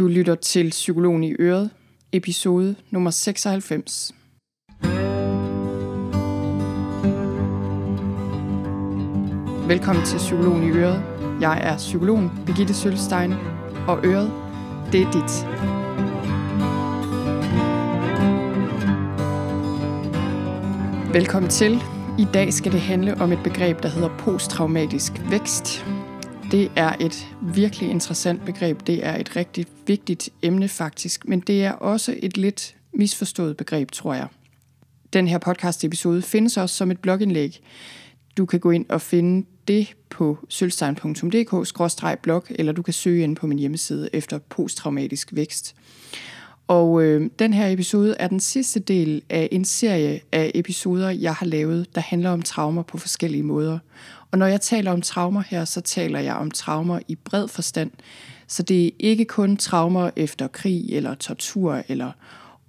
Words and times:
Du 0.00 0.06
lytter 0.06 0.34
til 0.34 0.70
Psykologen 0.70 1.24
i 1.24 1.32
Øret, 1.38 1.70
episode 2.12 2.76
nummer 2.90 3.10
96. 3.10 4.14
Velkommen 9.68 10.04
til 10.04 10.18
Psykologen 10.18 10.62
i 10.62 10.70
Øret. 10.70 11.02
Jeg 11.40 11.60
er 11.62 11.76
psykologen 11.76 12.30
Birgitte 12.46 12.74
Sølstein, 12.74 13.32
og 13.88 14.06
Øret, 14.06 14.32
det 14.92 15.02
er 15.02 15.10
dit. 15.10 15.46
Velkommen 21.14 21.50
til. 21.50 21.82
I 22.18 22.26
dag 22.34 22.52
skal 22.52 22.72
det 22.72 22.80
handle 22.80 23.14
om 23.20 23.32
et 23.32 23.42
begreb, 23.44 23.82
der 23.82 23.88
hedder 23.88 24.08
posttraumatisk 24.18 25.12
vækst. 25.30 25.84
Det 26.50 26.72
er 26.76 26.96
et 27.00 27.26
virkelig 27.42 27.90
interessant 27.90 28.44
begreb. 28.44 28.86
Det 28.86 29.06
er 29.06 29.16
et 29.16 29.36
rigtig 29.36 29.66
vigtigt 29.86 30.28
emne 30.42 30.68
faktisk, 30.68 31.28
men 31.28 31.40
det 31.40 31.64
er 31.64 31.72
også 31.72 32.14
et 32.22 32.36
lidt 32.36 32.76
misforstået 32.92 33.56
begreb, 33.56 33.90
tror 33.90 34.14
jeg. 34.14 34.26
Den 35.12 35.28
her 35.28 35.38
podcast-episode 35.38 36.22
findes 36.22 36.56
også 36.56 36.76
som 36.76 36.90
et 36.90 36.98
blogindlæg. 36.98 37.60
Du 38.36 38.46
kan 38.46 38.60
gå 38.60 38.70
ind 38.70 38.86
og 38.88 39.00
finde 39.00 39.46
det 39.68 39.94
på 40.10 40.38
sølvstein.dk-blog, 40.48 42.44
eller 42.50 42.72
du 42.72 42.82
kan 42.82 42.94
søge 42.94 43.22
ind 43.22 43.36
på 43.36 43.46
min 43.46 43.58
hjemmeside 43.58 44.10
efter 44.12 44.38
posttraumatisk 44.38 45.28
vækst. 45.32 45.74
Og 46.70 47.02
øh, 47.02 47.30
den 47.38 47.52
her 47.52 47.68
episode 47.68 48.14
er 48.18 48.28
den 48.28 48.40
sidste 48.40 48.80
del 48.80 49.22
af 49.30 49.48
en 49.52 49.64
serie 49.64 50.20
af 50.32 50.50
episoder, 50.54 51.10
jeg 51.10 51.34
har 51.34 51.46
lavet, 51.46 51.94
der 51.94 52.00
handler 52.00 52.30
om 52.30 52.42
traumer 52.42 52.82
på 52.82 52.98
forskellige 52.98 53.42
måder. 53.42 53.78
Og 54.30 54.38
når 54.38 54.46
jeg 54.46 54.60
taler 54.60 54.92
om 54.92 55.02
traumer 55.02 55.42
her, 55.48 55.64
så 55.64 55.80
taler 55.80 56.20
jeg 56.20 56.34
om 56.34 56.50
traumer 56.50 57.00
i 57.08 57.14
bred 57.14 57.48
forstand. 57.48 57.90
Så 58.46 58.62
det 58.62 58.86
er 58.86 58.90
ikke 58.98 59.24
kun 59.24 59.56
traumer 59.56 60.10
efter 60.16 60.46
krig 60.46 60.84
eller 60.90 61.14
tortur 61.14 61.82
eller 61.88 62.12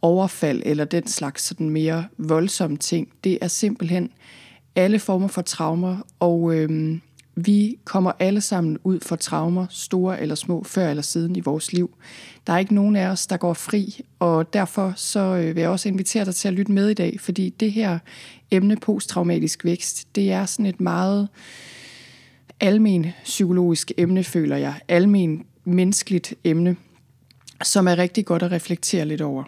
overfald 0.02 0.62
eller 0.66 0.86
den 0.86 1.08
slags 1.08 1.44
sådan 1.44 1.70
mere 1.70 2.06
voldsomme 2.18 2.78
ting. 2.78 3.08
Det 3.24 3.38
er 3.42 3.48
simpelthen 3.48 4.10
alle 4.76 5.00
former 5.00 5.28
for 5.28 5.42
traumer, 5.42 5.98
og 6.20 6.56
øh, 6.56 6.98
vi 7.36 7.78
kommer 7.86 8.12
alle 8.20 8.42
sammen 8.42 8.78
ud 8.84 9.00
for 9.00 9.16
traumer, 9.16 9.66
store 9.70 10.22
eller 10.22 10.36
små, 10.36 10.64
før 10.64 10.90
eller 10.90 11.04
siden 11.04 11.36
i 11.36 11.40
vores 11.40 11.74
liv. 11.74 11.98
Der 12.48 12.54
er 12.54 12.58
ikke 12.58 12.76
nogen 12.76 12.96
af 12.96 13.08
os, 13.08 13.28
der 13.28 13.38
går 13.38 13.54
fri, 13.54 14.02
og 14.20 14.54
derfor 14.54 14.94
så 14.96 15.20
øh, 15.20 15.56
vil 15.56 15.62
jeg 15.62 15.70
også 15.70 15.90
invitere 15.90 16.26
dig 16.26 16.36
til 16.36 16.48
at 16.48 16.54
lytte 16.54 16.72
med 16.72 16.90
i 16.90 16.94
dag, 16.94 17.20
fordi 17.20 17.50
det 17.50 17.72
her 17.72 18.00
emne 18.52 18.78
posttraumatisk 18.78 19.66
vækst, 19.66 20.16
det 20.16 20.32
er 20.32 20.46
sådan 20.46 20.66
et 20.66 20.82
meget 20.82 21.28
almen 22.60 23.08
psykologisk 23.24 23.92
emne, 23.98 24.24
føler 24.24 24.58
jeg. 24.58 24.76
Almen 24.88 25.46
menneskeligt 25.64 26.34
emne, 26.44 26.76
som 27.64 27.88
er 27.88 27.98
rigtig 27.98 28.26
godt 28.26 28.44
at 28.44 28.52
reflektere 28.52 29.06
lidt 29.06 29.22
over. 29.22 29.44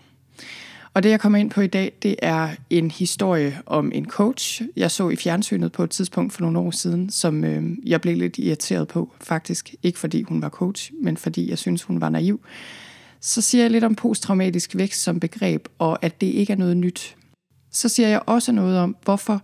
Og 0.93 1.03
det, 1.03 1.09
jeg 1.09 1.19
kommer 1.19 1.39
ind 1.39 1.49
på 1.49 1.61
i 1.61 1.67
dag, 1.67 1.93
det 2.01 2.15
er 2.21 2.49
en 2.69 2.91
historie 2.91 3.59
om 3.65 3.91
en 3.95 4.05
coach, 4.05 4.61
jeg 4.75 4.91
så 4.91 5.09
i 5.09 5.15
fjernsynet 5.15 5.71
på 5.71 5.83
et 5.83 5.89
tidspunkt 5.89 6.33
for 6.33 6.41
nogle 6.41 6.59
år 6.59 6.71
siden, 6.71 7.09
som 7.09 7.43
øh, 7.43 7.63
jeg 7.85 8.01
blev 8.01 8.17
lidt 8.17 8.37
irriteret 8.37 8.87
på, 8.87 9.11
faktisk. 9.21 9.75
Ikke 9.83 9.99
fordi 9.99 10.23
hun 10.23 10.41
var 10.41 10.49
coach, 10.49 10.91
men 11.01 11.17
fordi 11.17 11.49
jeg 11.49 11.57
synes, 11.57 11.83
hun 11.83 12.01
var 12.01 12.09
naiv. 12.09 12.39
Så 13.19 13.41
siger 13.41 13.63
jeg 13.63 13.71
lidt 13.71 13.83
om 13.83 13.95
posttraumatisk 13.95 14.75
vækst 14.75 15.03
som 15.03 15.19
begreb, 15.19 15.67
og 15.79 16.05
at 16.05 16.21
det 16.21 16.27
ikke 16.27 16.53
er 16.53 16.57
noget 16.57 16.77
nyt. 16.77 17.15
Så 17.71 17.89
siger 17.89 18.09
jeg 18.09 18.21
også 18.25 18.51
noget 18.51 18.77
om, 18.77 18.95
hvorfor 19.03 19.41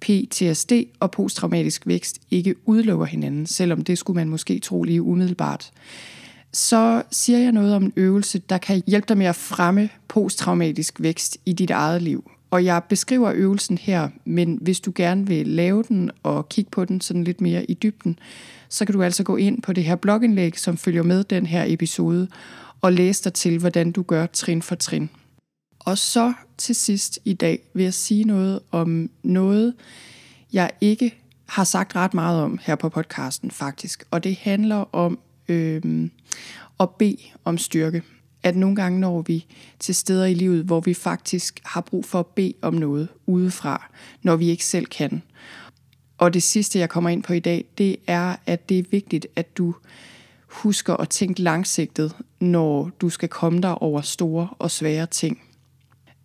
PTSD 0.00 0.72
og 1.00 1.10
posttraumatisk 1.10 1.86
vækst 1.86 2.18
ikke 2.30 2.54
udelukker 2.68 3.06
hinanden, 3.06 3.46
selvom 3.46 3.84
det 3.84 3.98
skulle 3.98 4.14
man 4.14 4.28
måske 4.28 4.58
tro 4.58 4.82
lige 4.82 5.02
umiddelbart 5.02 5.72
så 6.52 7.02
siger 7.10 7.38
jeg 7.38 7.52
noget 7.52 7.74
om 7.74 7.84
en 7.84 7.92
øvelse, 7.96 8.38
der 8.38 8.58
kan 8.58 8.82
hjælpe 8.86 9.06
dig 9.08 9.18
med 9.18 9.26
at 9.26 9.36
fremme 9.36 9.88
posttraumatisk 10.08 11.00
vækst 11.00 11.38
i 11.46 11.52
dit 11.52 11.70
eget 11.70 12.02
liv. 12.02 12.30
Og 12.50 12.64
jeg 12.64 12.82
beskriver 12.88 13.32
øvelsen 13.34 13.78
her, 13.78 14.08
men 14.24 14.58
hvis 14.60 14.80
du 14.80 14.92
gerne 14.94 15.26
vil 15.26 15.46
lave 15.48 15.82
den 15.88 16.10
og 16.22 16.48
kigge 16.48 16.70
på 16.70 16.84
den 16.84 17.00
sådan 17.00 17.24
lidt 17.24 17.40
mere 17.40 17.64
i 17.64 17.74
dybden, 17.74 18.18
så 18.68 18.84
kan 18.84 18.92
du 18.92 19.02
altså 19.02 19.22
gå 19.22 19.36
ind 19.36 19.62
på 19.62 19.72
det 19.72 19.84
her 19.84 19.96
blogindlæg, 19.96 20.58
som 20.58 20.76
følger 20.76 21.02
med 21.02 21.24
den 21.24 21.46
her 21.46 21.64
episode, 21.66 22.28
og 22.80 22.92
læse 22.92 23.24
dig 23.24 23.32
til, 23.32 23.58
hvordan 23.58 23.92
du 23.92 24.02
gør 24.02 24.26
trin 24.26 24.62
for 24.62 24.74
trin. 24.74 25.10
Og 25.78 25.98
så 25.98 26.32
til 26.58 26.74
sidst 26.74 27.18
i 27.24 27.32
dag 27.32 27.58
vil 27.74 27.82
jeg 27.82 27.94
sige 27.94 28.24
noget 28.24 28.60
om 28.70 29.10
noget, 29.22 29.74
jeg 30.52 30.70
ikke 30.80 31.14
har 31.46 31.64
sagt 31.64 31.96
ret 31.96 32.14
meget 32.14 32.42
om 32.42 32.58
her 32.62 32.74
på 32.74 32.88
podcasten 32.88 33.50
faktisk. 33.50 34.04
Og 34.10 34.24
det 34.24 34.36
handler 34.36 34.94
om 34.94 35.18
øh, 35.48 36.08
og 36.78 36.90
bede 36.90 37.16
om 37.44 37.58
styrke. 37.58 38.02
At 38.42 38.56
nogle 38.56 38.76
gange 38.76 39.00
når 39.00 39.22
vi 39.22 39.46
til 39.78 39.94
steder 39.94 40.26
i 40.26 40.34
livet, 40.34 40.64
hvor 40.64 40.80
vi 40.80 40.94
faktisk 40.94 41.60
har 41.64 41.80
brug 41.80 42.04
for 42.04 42.20
at 42.20 42.26
bede 42.26 42.52
om 42.62 42.74
noget 42.74 43.08
udefra, 43.26 43.90
når 44.22 44.36
vi 44.36 44.48
ikke 44.48 44.64
selv 44.64 44.86
kan. 44.86 45.22
Og 46.18 46.34
det 46.34 46.42
sidste, 46.42 46.78
jeg 46.78 46.88
kommer 46.88 47.10
ind 47.10 47.22
på 47.22 47.32
i 47.32 47.40
dag, 47.40 47.64
det 47.78 47.96
er, 48.06 48.36
at 48.46 48.68
det 48.68 48.78
er 48.78 48.82
vigtigt, 48.90 49.26
at 49.36 49.56
du 49.58 49.74
husker 50.46 50.94
at 50.94 51.08
tænke 51.08 51.42
langsigtet, 51.42 52.16
når 52.40 52.90
du 53.00 53.10
skal 53.10 53.28
komme 53.28 53.60
dig 53.60 53.82
over 53.82 54.00
store 54.00 54.48
og 54.58 54.70
svære 54.70 55.06
ting. 55.06 55.42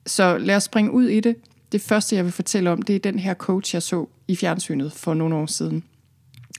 Så 0.05 0.37
lad 0.37 0.55
os 0.55 0.63
springe 0.63 0.91
ud 0.91 1.07
i 1.07 1.19
det. 1.19 1.35
Det 1.71 1.81
første, 1.81 2.15
jeg 2.15 2.23
vil 2.23 2.33
fortælle 2.33 2.69
om, 2.71 2.81
det 2.81 2.95
er 2.95 2.99
den 2.99 3.19
her 3.19 3.33
coach, 3.33 3.75
jeg 3.75 3.83
så 3.83 4.05
i 4.27 4.35
fjernsynet 4.35 4.91
for 4.91 5.13
nogle 5.13 5.35
år 5.35 5.45
siden. 5.45 5.83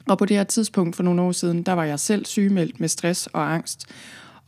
Og 0.08 0.18
på 0.18 0.24
det 0.24 0.36
her 0.36 0.44
tidspunkt 0.44 0.96
for 0.96 1.02
nogle 1.02 1.22
år 1.22 1.32
siden, 1.32 1.62
der 1.62 1.72
var 1.72 1.84
jeg 1.84 2.00
selv 2.00 2.24
sygemeldt 2.24 2.80
med 2.80 2.88
stress 2.88 3.26
og 3.26 3.54
angst. 3.54 3.86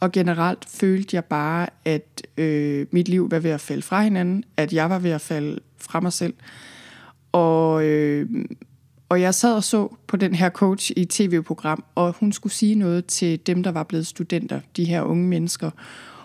Og 0.01 0.13
generelt 0.13 0.65
følte 0.69 1.17
jeg 1.17 1.25
bare, 1.25 1.67
at 1.85 2.23
øh, 2.37 2.87
mit 2.91 3.09
liv 3.09 3.31
var 3.31 3.39
ved 3.39 3.51
at 3.51 3.61
falde 3.61 3.83
fra 3.83 4.03
hinanden, 4.03 4.45
at 4.57 4.73
jeg 4.73 4.91
var 4.91 4.99
ved 4.99 5.11
at 5.11 5.21
falde 5.21 5.59
fra 5.79 6.01
mig 6.01 6.13
selv. 6.13 6.35
Og, 7.33 7.85
øh, 7.85 8.29
og 9.09 9.21
jeg 9.21 9.35
sad 9.35 9.55
og 9.55 9.65
så 9.65 9.97
på 10.07 10.17
den 10.17 10.35
her 10.35 10.51
coach 10.51 10.93
i 10.97 11.05
tv-program, 11.05 11.85
og 11.95 12.15
hun 12.21 12.33
skulle 12.33 12.53
sige 12.53 12.75
noget 12.75 13.07
til 13.07 13.47
dem, 13.47 13.63
der 13.63 13.71
var 13.71 13.83
blevet 13.83 14.07
studenter, 14.07 14.61
de 14.77 14.85
her 14.85 15.03
unge 15.03 15.29
mennesker. 15.29 15.71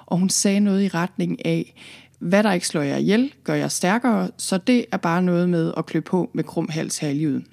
Og 0.06 0.18
hun 0.18 0.30
sagde 0.30 0.60
noget 0.60 0.84
i 0.84 0.88
retning 0.88 1.46
af, 1.46 1.76
hvad 2.20 2.44
der 2.44 2.52
ikke 2.52 2.68
slår 2.68 2.82
jer 2.82 2.98
ihjel, 2.98 3.34
gør 3.44 3.54
jer 3.54 3.68
stærkere, 3.68 4.30
så 4.38 4.58
det 4.58 4.86
er 4.92 4.98
bare 4.98 5.22
noget 5.22 5.50
med 5.50 5.74
at 5.78 5.86
klø 5.86 6.00
på 6.00 6.30
med 6.34 6.44
krum 6.44 6.70
hals 6.70 6.98
her 6.98 7.10
i 7.10 7.14
livet. 7.14 7.44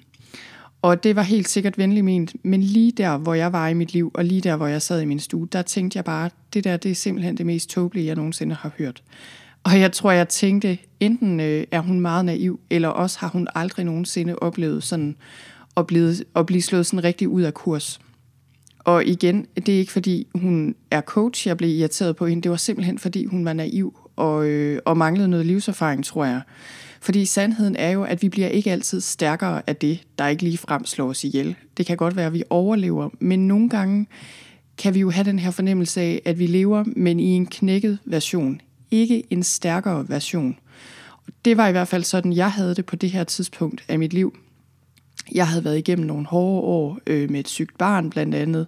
Og 0.83 1.03
det 1.03 1.15
var 1.15 1.21
helt 1.21 1.49
sikkert 1.49 1.77
venligt 1.77 2.05
ment, 2.05 2.45
men 2.45 2.63
lige 2.63 2.91
der, 2.91 3.17
hvor 3.17 3.33
jeg 3.33 3.53
var 3.53 3.67
i 3.67 3.73
mit 3.73 3.93
liv, 3.93 4.11
og 4.13 4.25
lige 4.25 4.41
der, 4.41 4.55
hvor 4.55 4.67
jeg 4.67 4.81
sad 4.81 5.01
i 5.01 5.05
min 5.05 5.19
stue, 5.19 5.47
der 5.51 5.61
tænkte 5.61 5.97
jeg 5.97 6.05
bare, 6.05 6.29
det 6.53 6.63
der, 6.63 6.77
det 6.77 6.91
er 6.91 6.95
simpelthen 6.95 7.37
det 7.37 7.45
mest 7.45 7.69
tåbelige, 7.69 8.05
jeg 8.05 8.15
nogensinde 8.15 8.55
har 8.55 8.71
hørt. 8.77 9.03
Og 9.63 9.79
jeg 9.79 9.91
tror, 9.91 10.11
jeg 10.11 10.29
tænkte, 10.29 10.77
enten 10.99 11.39
øh, 11.39 11.63
er 11.71 11.79
hun 11.79 11.99
meget 11.99 12.25
naiv, 12.25 12.59
eller 12.69 12.87
også 12.87 13.19
har 13.19 13.27
hun 13.27 13.47
aldrig 13.55 13.85
nogensinde 13.85 14.35
oplevet 14.35 14.83
sådan 14.83 15.15
at 15.77 15.87
blive, 15.87 16.15
at 16.35 16.45
blive 16.45 16.61
slået 16.61 16.85
sådan 16.85 17.03
rigtig 17.03 17.27
ud 17.29 17.41
af 17.41 17.53
kurs. 17.53 17.99
Og 18.79 19.05
igen, 19.05 19.45
det 19.55 19.69
er 19.69 19.79
ikke 19.79 19.91
fordi 19.91 20.27
hun 20.35 20.75
er 20.91 21.01
coach, 21.01 21.47
jeg 21.47 21.57
blev 21.57 21.69
irriteret 21.69 22.15
på 22.15 22.25
hende, 22.25 22.43
det 22.43 22.51
var 22.51 22.57
simpelthen 22.57 22.99
fordi 22.99 23.25
hun 23.25 23.45
var 23.45 23.53
naiv 23.53 23.99
og, 24.15 24.45
øh, 24.45 24.79
og 24.85 24.97
manglede 24.97 25.27
noget 25.27 25.45
livserfaring, 25.45 26.05
tror 26.05 26.25
jeg. 26.25 26.41
Fordi 27.03 27.25
sandheden 27.25 27.75
er 27.75 27.89
jo, 27.89 28.03
at 28.03 28.21
vi 28.21 28.29
bliver 28.29 28.47
ikke 28.47 28.71
altid 28.71 29.01
stærkere 29.01 29.61
af 29.67 29.75
det, 29.75 30.03
der 30.17 30.27
ikke 30.27 30.43
lige 30.43 30.57
frem 30.57 30.85
slår 30.85 31.09
os 31.09 31.23
ihjel. 31.23 31.55
Det 31.77 31.85
kan 31.85 31.97
godt 31.97 32.15
være, 32.15 32.25
at 32.25 32.33
vi 32.33 32.43
overlever, 32.49 33.09
men 33.19 33.47
nogle 33.47 33.69
gange 33.69 34.07
kan 34.77 34.93
vi 34.93 34.99
jo 34.99 35.09
have 35.09 35.23
den 35.23 35.39
her 35.39 35.51
fornemmelse 35.51 36.01
af, 36.01 36.21
at 36.25 36.39
vi 36.39 36.47
lever, 36.47 36.83
men 36.95 37.19
i 37.19 37.25
en 37.25 37.45
knækket 37.45 37.99
version. 38.05 38.61
Ikke 38.91 39.23
en 39.29 39.43
stærkere 39.43 40.09
version. 40.09 40.57
Det 41.45 41.57
var 41.57 41.67
i 41.67 41.71
hvert 41.71 41.87
fald 41.87 42.03
sådan, 42.03 42.33
jeg 42.33 42.51
havde 42.51 42.75
det 42.75 42.85
på 42.85 42.95
det 42.95 43.11
her 43.11 43.23
tidspunkt 43.23 43.83
af 43.87 43.99
mit 43.99 44.13
liv. 44.13 44.37
Jeg 45.31 45.47
havde 45.47 45.63
været 45.63 45.77
igennem 45.77 46.07
nogle 46.07 46.25
hårde 46.25 46.61
år 46.61 46.99
øh, 47.07 47.31
med 47.31 47.39
et 47.39 47.47
sygt 47.47 47.77
barn 47.77 48.09
blandt 48.09 48.35
andet, 48.35 48.67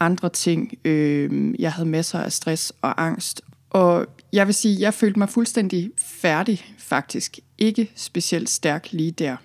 andre 0.00 0.28
ting. 0.28 0.72
Øh, 0.84 1.54
jeg 1.58 1.72
havde 1.72 1.88
masser 1.88 2.18
af 2.18 2.32
stress 2.32 2.72
og 2.82 3.06
angst, 3.06 3.42
og 3.70 4.06
jeg 4.32 4.46
vil 4.46 4.54
sige, 4.54 4.80
jeg 4.80 4.94
følte 4.94 5.18
mig 5.18 5.28
fuldstændig 5.28 5.90
færdig 5.96 6.64
faktisk. 6.82 7.38
Ikke 7.58 7.90
specielt 7.96 8.50
stærk 8.50 8.92
lige 8.92 9.10
der. 9.10 9.36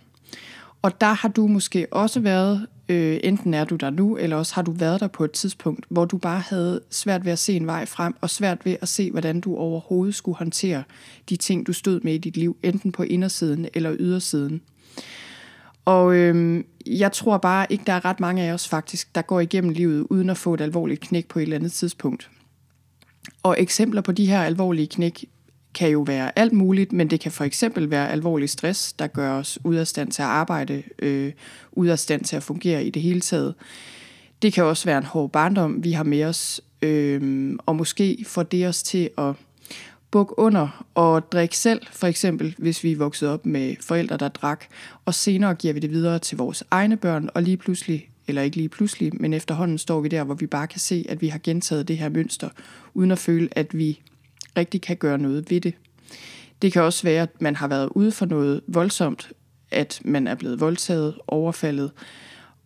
Og 0.82 1.02
der 1.02 1.14
har 1.14 1.30
du 1.30 1.48
måske 1.48 1.88
også 1.92 2.20
været, 2.20 2.68
øh, 2.90 3.20
enten 3.24 3.54
er 3.54 3.66
du 3.66 3.76
der 3.76 3.90
nu, 3.90 4.18
eller 4.18 4.36
også 4.36 4.56
har 4.56 4.62
du 4.62 4.72
været 4.72 5.00
der 5.00 5.08
på 5.08 5.24
et 5.24 5.32
tidspunkt, 5.32 5.86
hvor 5.90 6.06
du 6.06 6.18
bare 6.18 6.40
havde 6.40 6.82
svært 6.90 7.26
ved 7.26 7.32
at 7.32 7.40
se 7.40 7.54
en 7.54 7.68
vej 7.68 7.86
frem, 7.86 8.16
og 8.22 8.30
svært 8.30 8.66
ved 8.66 8.76
at 8.82 8.88
se, 8.88 9.12
hvordan 9.12 9.42
du 9.42 9.56
overhovedet 9.56 10.16
skulle 10.16 10.38
håndtere 10.38 10.84
de 11.30 11.36
ting, 11.36 11.68
du 11.68 11.74
stod 11.74 12.00
med 12.02 12.14
i 12.14 12.18
dit 12.18 12.38
liv, 12.38 12.58
enten 12.64 12.92
på 12.92 13.04
indersiden 13.04 13.68
eller 13.74 13.96
ydersiden. 14.00 14.62
Og 15.86 16.16
øh, 16.16 16.64
jeg 16.86 17.12
tror 17.12 17.38
bare 17.38 17.68
ikke, 17.70 17.84
der 17.88 17.94
er 17.94 18.06
ret 18.06 18.20
mange 18.20 18.44
af 18.44 18.54
os 18.54 18.68
faktisk, 18.68 19.16
der 19.16 19.22
går 19.22 19.40
igennem 19.40 19.70
livet 19.70 20.08
uden 20.10 20.30
at 20.30 20.38
få 20.38 20.54
et 20.54 20.62
alvorligt 20.62 21.02
knæk 21.02 21.28
på 21.28 21.40
et 21.40 21.44
eller 21.44 21.56
andet 21.56 21.72
tidspunkt. 21.72 22.30
Og 23.44 23.56
eksempler 23.60 24.02
på 24.02 24.12
de 24.12 24.26
her 24.26 24.44
alvorlige 24.44 24.88
knæk 24.88 25.26
kan 25.78 25.90
jo 25.90 26.02
være 26.02 26.40
alt 26.40 26.54
muligt, 26.54 26.94
men 26.94 27.10
det 27.10 27.20
kan 27.20 27.32
for 27.32 27.44
eksempel 27.44 27.90
være 27.90 28.12
alvorlig 28.12 28.50
stress, 28.50 28.94
der 28.94 29.08
gør 29.08 29.32
os 29.32 29.60
ud 29.64 29.76
af 29.76 29.88
stand 29.88 30.12
til 30.12 30.22
at 30.22 30.28
arbejde, 30.28 30.84
øh, 31.00 31.32
ud 31.72 31.88
af 31.88 32.00
stand 32.00 32.24
til 32.24 32.36
at 32.36 32.44
fungere 32.44 32.86
i 32.86 32.90
det 32.90 33.02
hele 33.02 33.22
taget. 33.22 33.56
Det 34.42 34.54
kan 34.54 34.64
også 34.64 34.86
være 34.86 34.98
en 34.98 35.04
hård 35.04 35.32
barndom, 35.32 35.84
vi 35.84 35.92
har 35.92 36.04
med 36.04 36.24
os. 36.24 36.62
øh, 36.82 37.54
og 37.66 37.76
måske 37.76 38.26
får 38.28 38.44
det 38.44 38.68
os 38.68 38.84
til 38.84 39.10
at 39.18 39.34
bukke 40.12 40.40
under 40.40 40.86
og 40.96 41.32
drikke 41.32 41.58
selv, 41.58 41.82
for 41.92 42.08
eksempel 42.08 42.56
hvis 42.58 42.84
vi 42.84 42.92
er 42.92 42.98
vokset 42.98 43.30
op 43.30 43.46
med 43.46 43.76
forældre, 43.82 44.18
der 44.18 44.28
drak, 44.28 44.66
og 45.06 45.14
senere 45.14 45.56
giver 45.56 45.74
vi 45.74 45.80
det 45.80 45.92
videre 45.92 46.20
til 46.20 46.38
vores 46.38 46.64
egne 46.72 46.98
børn, 46.98 47.30
og 47.34 47.44
lige 47.44 47.58
pludselig, 47.58 48.10
eller 48.28 48.42
ikke 48.42 48.58
lige 48.58 48.70
pludselig, 48.70 49.22
men 49.22 49.34
efterhånden 49.34 49.78
står 49.78 50.02
vi 50.02 50.08
der, 50.08 50.24
hvor 50.24 50.36
vi 50.36 50.48
bare 50.48 50.68
kan 50.68 50.80
se, 50.80 51.06
at 51.10 51.22
vi 51.22 51.28
har 51.28 51.40
gentaget 51.44 51.88
det 51.88 51.98
her 51.98 52.10
mønster, 52.10 52.50
uden 52.94 53.12
at 53.12 53.20
føle, 53.20 53.50
at 53.52 53.78
vi 53.78 54.00
rigtig 54.58 54.82
kan 54.82 54.98
gøre 54.98 55.18
noget 55.18 55.52
ved 55.52 55.62
det. 55.62 55.74
Det 56.62 56.74
kan 56.74 56.82
også 56.82 57.04
være, 57.04 57.24
at 57.24 57.42
man 57.42 57.56
har 57.56 57.68
været 57.68 57.90
ude 57.96 58.12
for 58.12 58.26
noget 58.26 58.62
voldsomt, 58.68 59.32
at 59.72 60.02
man 60.06 60.28
er 60.28 60.36
blevet 60.36 60.60
voldtaget, 60.60 61.16
overfaldet, 61.28 61.92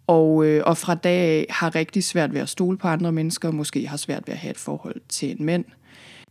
og, 0.08 0.46
øh, 0.46 0.64
og 0.66 0.78
fra 0.78 0.96
dag 0.96 1.20
af 1.20 1.46
har 1.50 1.76
rigtig 1.76 2.04
svært 2.04 2.34
ved 2.34 2.42
at 2.42 2.50
stole 2.50 2.78
på 2.78 2.88
andre 2.88 3.12
mennesker, 3.12 3.48
og 3.48 3.56
måske 3.56 3.88
har 3.88 3.98
svært 3.98 4.24
ved 4.28 4.34
at 4.34 4.40
have 4.40 4.52
et 4.52 4.58
forhold 4.58 5.02
til 5.10 5.32
en 5.32 5.46
mand. 5.46 5.66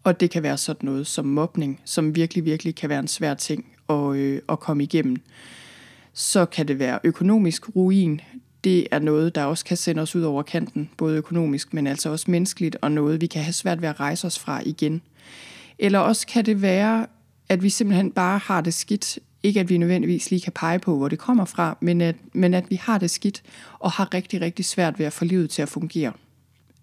Og 0.05 0.21
det 0.21 0.31
kan 0.31 0.43
være 0.43 0.59
sådan 0.59 0.87
noget 0.87 1.07
som 1.07 1.25
mobning, 1.25 1.81
som 1.85 2.15
virkelig, 2.15 2.45
virkelig 2.45 2.75
kan 2.75 2.89
være 2.89 2.99
en 2.99 3.09
svær 3.09 3.35
ting 3.35 3.67
at, 3.89 4.15
øh, 4.17 4.43
at 4.49 4.61
komme 4.61 4.83
igennem. 4.83 5.17
Så 6.15 6.45
kan 6.45 6.69
det 6.69 6.79
være 6.79 6.99
økonomisk 7.05 7.77
ruin. 7.77 8.21
Det 8.65 8.87
er 8.91 8.99
noget, 8.99 9.35
der 9.35 9.45
også 9.45 9.65
kan 9.65 9.77
sende 9.77 10.03
os 10.03 10.17
ud 10.17 10.23
over 10.23 10.43
kanten, 10.43 10.91
både 10.97 11.17
økonomisk, 11.17 11.75
men 11.75 11.87
altså 11.87 12.11
også 12.11 12.31
menneskeligt, 12.31 12.77
og 12.81 12.93
noget, 12.93 13.21
vi 13.21 13.27
kan 13.27 13.43
have 13.43 13.53
svært 13.53 13.83
ved 13.83 13.89
at 13.89 14.01
rejse 14.01 14.27
os 14.27 14.39
fra 14.39 14.63
igen. 14.65 15.03
Eller 15.79 15.99
også 15.99 16.27
kan 16.27 16.47
det 16.47 16.63
være, 16.63 17.07
at 17.49 17.63
vi 17.63 17.71
simpelthen 17.71 18.11
bare 18.11 18.39
har 18.39 18.61
det 18.61 18.75
skidt. 18.75 19.19
Ikke 19.43 19.61
at 19.61 19.69
vi 19.69 19.79
nødvendigvis 19.79 20.31
lige 20.31 20.41
kan 20.41 20.53
pege 20.53 20.79
på, 20.79 20.97
hvor 20.97 21.09
det 21.09 21.19
kommer 21.19 21.45
fra, 21.45 21.77
men 21.81 22.01
at, 22.01 22.17
men 22.33 22.55
at 22.55 22.71
vi 22.71 22.77
har 22.77 22.99
det 22.99 23.11
skidt 23.11 23.43
og 23.79 23.91
har 23.91 24.15
rigtig, 24.15 24.41
rigtig 24.41 24.65
svært 24.65 24.99
ved 24.99 25.07
at 25.07 25.13
få 25.13 25.25
livet 25.25 25.51
til 25.51 25.63
at 25.63 25.69
fungere. 25.69 26.13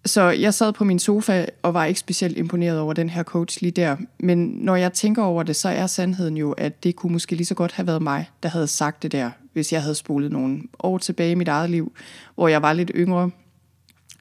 Så 0.05 0.21
jeg 0.21 0.53
sad 0.53 0.73
på 0.73 0.83
min 0.83 0.99
sofa 0.99 1.45
og 1.61 1.73
var 1.73 1.85
ikke 1.85 1.99
specielt 1.99 2.37
imponeret 2.37 2.79
over 2.79 2.93
den 2.93 3.09
her 3.09 3.23
coach 3.23 3.61
lige 3.61 3.71
der. 3.71 3.97
Men 4.19 4.47
når 4.47 4.75
jeg 4.75 4.93
tænker 4.93 5.23
over 5.23 5.43
det, 5.43 5.55
så 5.55 5.69
er 5.69 5.87
sandheden 5.87 6.37
jo, 6.37 6.51
at 6.51 6.83
det 6.83 6.95
kunne 6.95 7.13
måske 7.13 7.35
lige 7.35 7.45
så 7.45 7.55
godt 7.55 7.71
have 7.71 7.87
været 7.87 8.01
mig, 8.01 8.29
der 8.43 8.49
havde 8.49 8.67
sagt 8.67 9.03
det 9.03 9.11
der, 9.11 9.31
hvis 9.53 9.73
jeg 9.73 9.81
havde 9.81 9.95
spolet 9.95 10.31
nogle 10.31 10.61
år 10.79 10.97
tilbage 10.97 11.31
i 11.31 11.35
mit 11.35 11.47
eget 11.47 11.69
liv, 11.69 11.91
hvor 12.35 12.47
jeg 12.47 12.61
var 12.61 12.73
lidt 12.73 12.91
yngre 12.95 13.31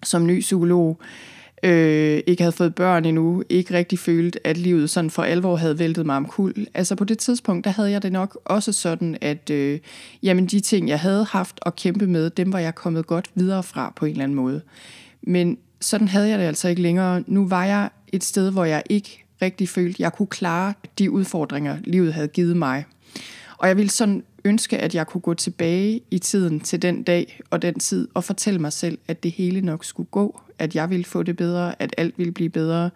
som 0.03 0.27
ny 0.27 0.41
psykolog, 0.41 1.01
øh, 1.67 2.23
ikke 2.27 2.43
havde 2.43 2.53
fået 2.53 2.75
børn 2.75 3.05
endnu, 3.05 3.43
ikke 3.49 3.75
rigtig 3.75 3.99
følt, 3.99 4.39
at 4.45 4.57
livet 4.57 4.91
sådan 4.91 5.11
for 5.11 5.23
alvor 5.23 5.57
havde 5.57 5.79
væltet 5.79 6.07
mig 6.07 6.17
omkuld. 6.17 6.67
Altså 6.75 6.95
på 6.95 7.05
det 7.05 7.19
tidspunkt, 7.19 7.65
der 7.65 7.71
havde 7.71 7.91
jeg 7.91 8.03
det 8.03 8.13
nok 8.13 8.39
også 8.45 8.73
sådan, 8.73 9.19
at 9.21 9.51
øh, 9.51 9.79
jamen 10.23 10.47
de 10.47 10.61
ting, 10.61 10.89
jeg 10.89 11.01
havde 11.01 11.25
haft 11.25 11.61
at 11.67 11.77
kæmpe 11.77 12.07
med, 12.07 12.31
dem 12.31 12.53
var 12.53 12.59
jeg 12.59 12.75
kommet 12.75 13.07
godt 13.07 13.31
videre 13.35 13.63
fra 13.63 13.93
på 13.97 14.05
en 14.05 14.11
eller 14.11 14.25
anden 14.25 14.37
måde. 14.37 14.61
Men 15.23 15.59
sådan 15.81 16.09
havde 16.09 16.29
jeg 16.29 16.39
det 16.39 16.45
altså 16.45 16.69
ikke 16.69 16.83
længere. 16.83 17.25
Nu 17.27 17.49
var 17.49 17.65
jeg 17.65 17.91
et 18.13 18.25
sted, 18.25 18.51
hvor 18.51 18.65
jeg 18.65 18.83
ikke 18.91 19.25
rigtig 19.43 19.69
følte, 19.69 19.97
at 19.97 20.01
jeg 20.01 20.13
kunne 20.13 20.27
klare 20.27 20.75
de 20.99 21.11
udfordringer, 21.11 21.77
livet 21.85 22.15
havde 22.15 22.29
givet 22.29 22.57
mig. 22.57 22.85
Og 23.59 23.69
jeg 23.69 23.77
ville 23.77 23.91
sådan 23.91 24.25
ønske, 24.47 24.79
at 24.79 24.95
jeg 24.95 25.07
kunne 25.07 25.21
gå 25.21 25.35
tilbage 25.35 26.01
i 26.11 26.19
tiden 26.19 26.61
til 26.61 26.83
den 26.83 27.03
dag 27.03 27.41
og 27.51 27.63
den 27.63 27.79
tid 27.79 28.09
og 28.15 28.25
fortælle 28.25 28.61
mig 28.61 28.73
selv, 28.73 28.99
at 29.09 29.23
det 29.23 29.31
hele 29.31 29.61
nok 29.61 29.85
skulle 29.85 30.09
gå, 30.11 30.41
at 30.59 30.75
jeg 30.75 30.91
ville 30.91 31.05
få 31.05 31.23
det 31.23 31.37
bedre, 31.37 31.83
at 31.83 31.95
alt 31.99 32.19
ville 32.19 32.33
blive 32.33 32.51
bedre, 32.51 32.91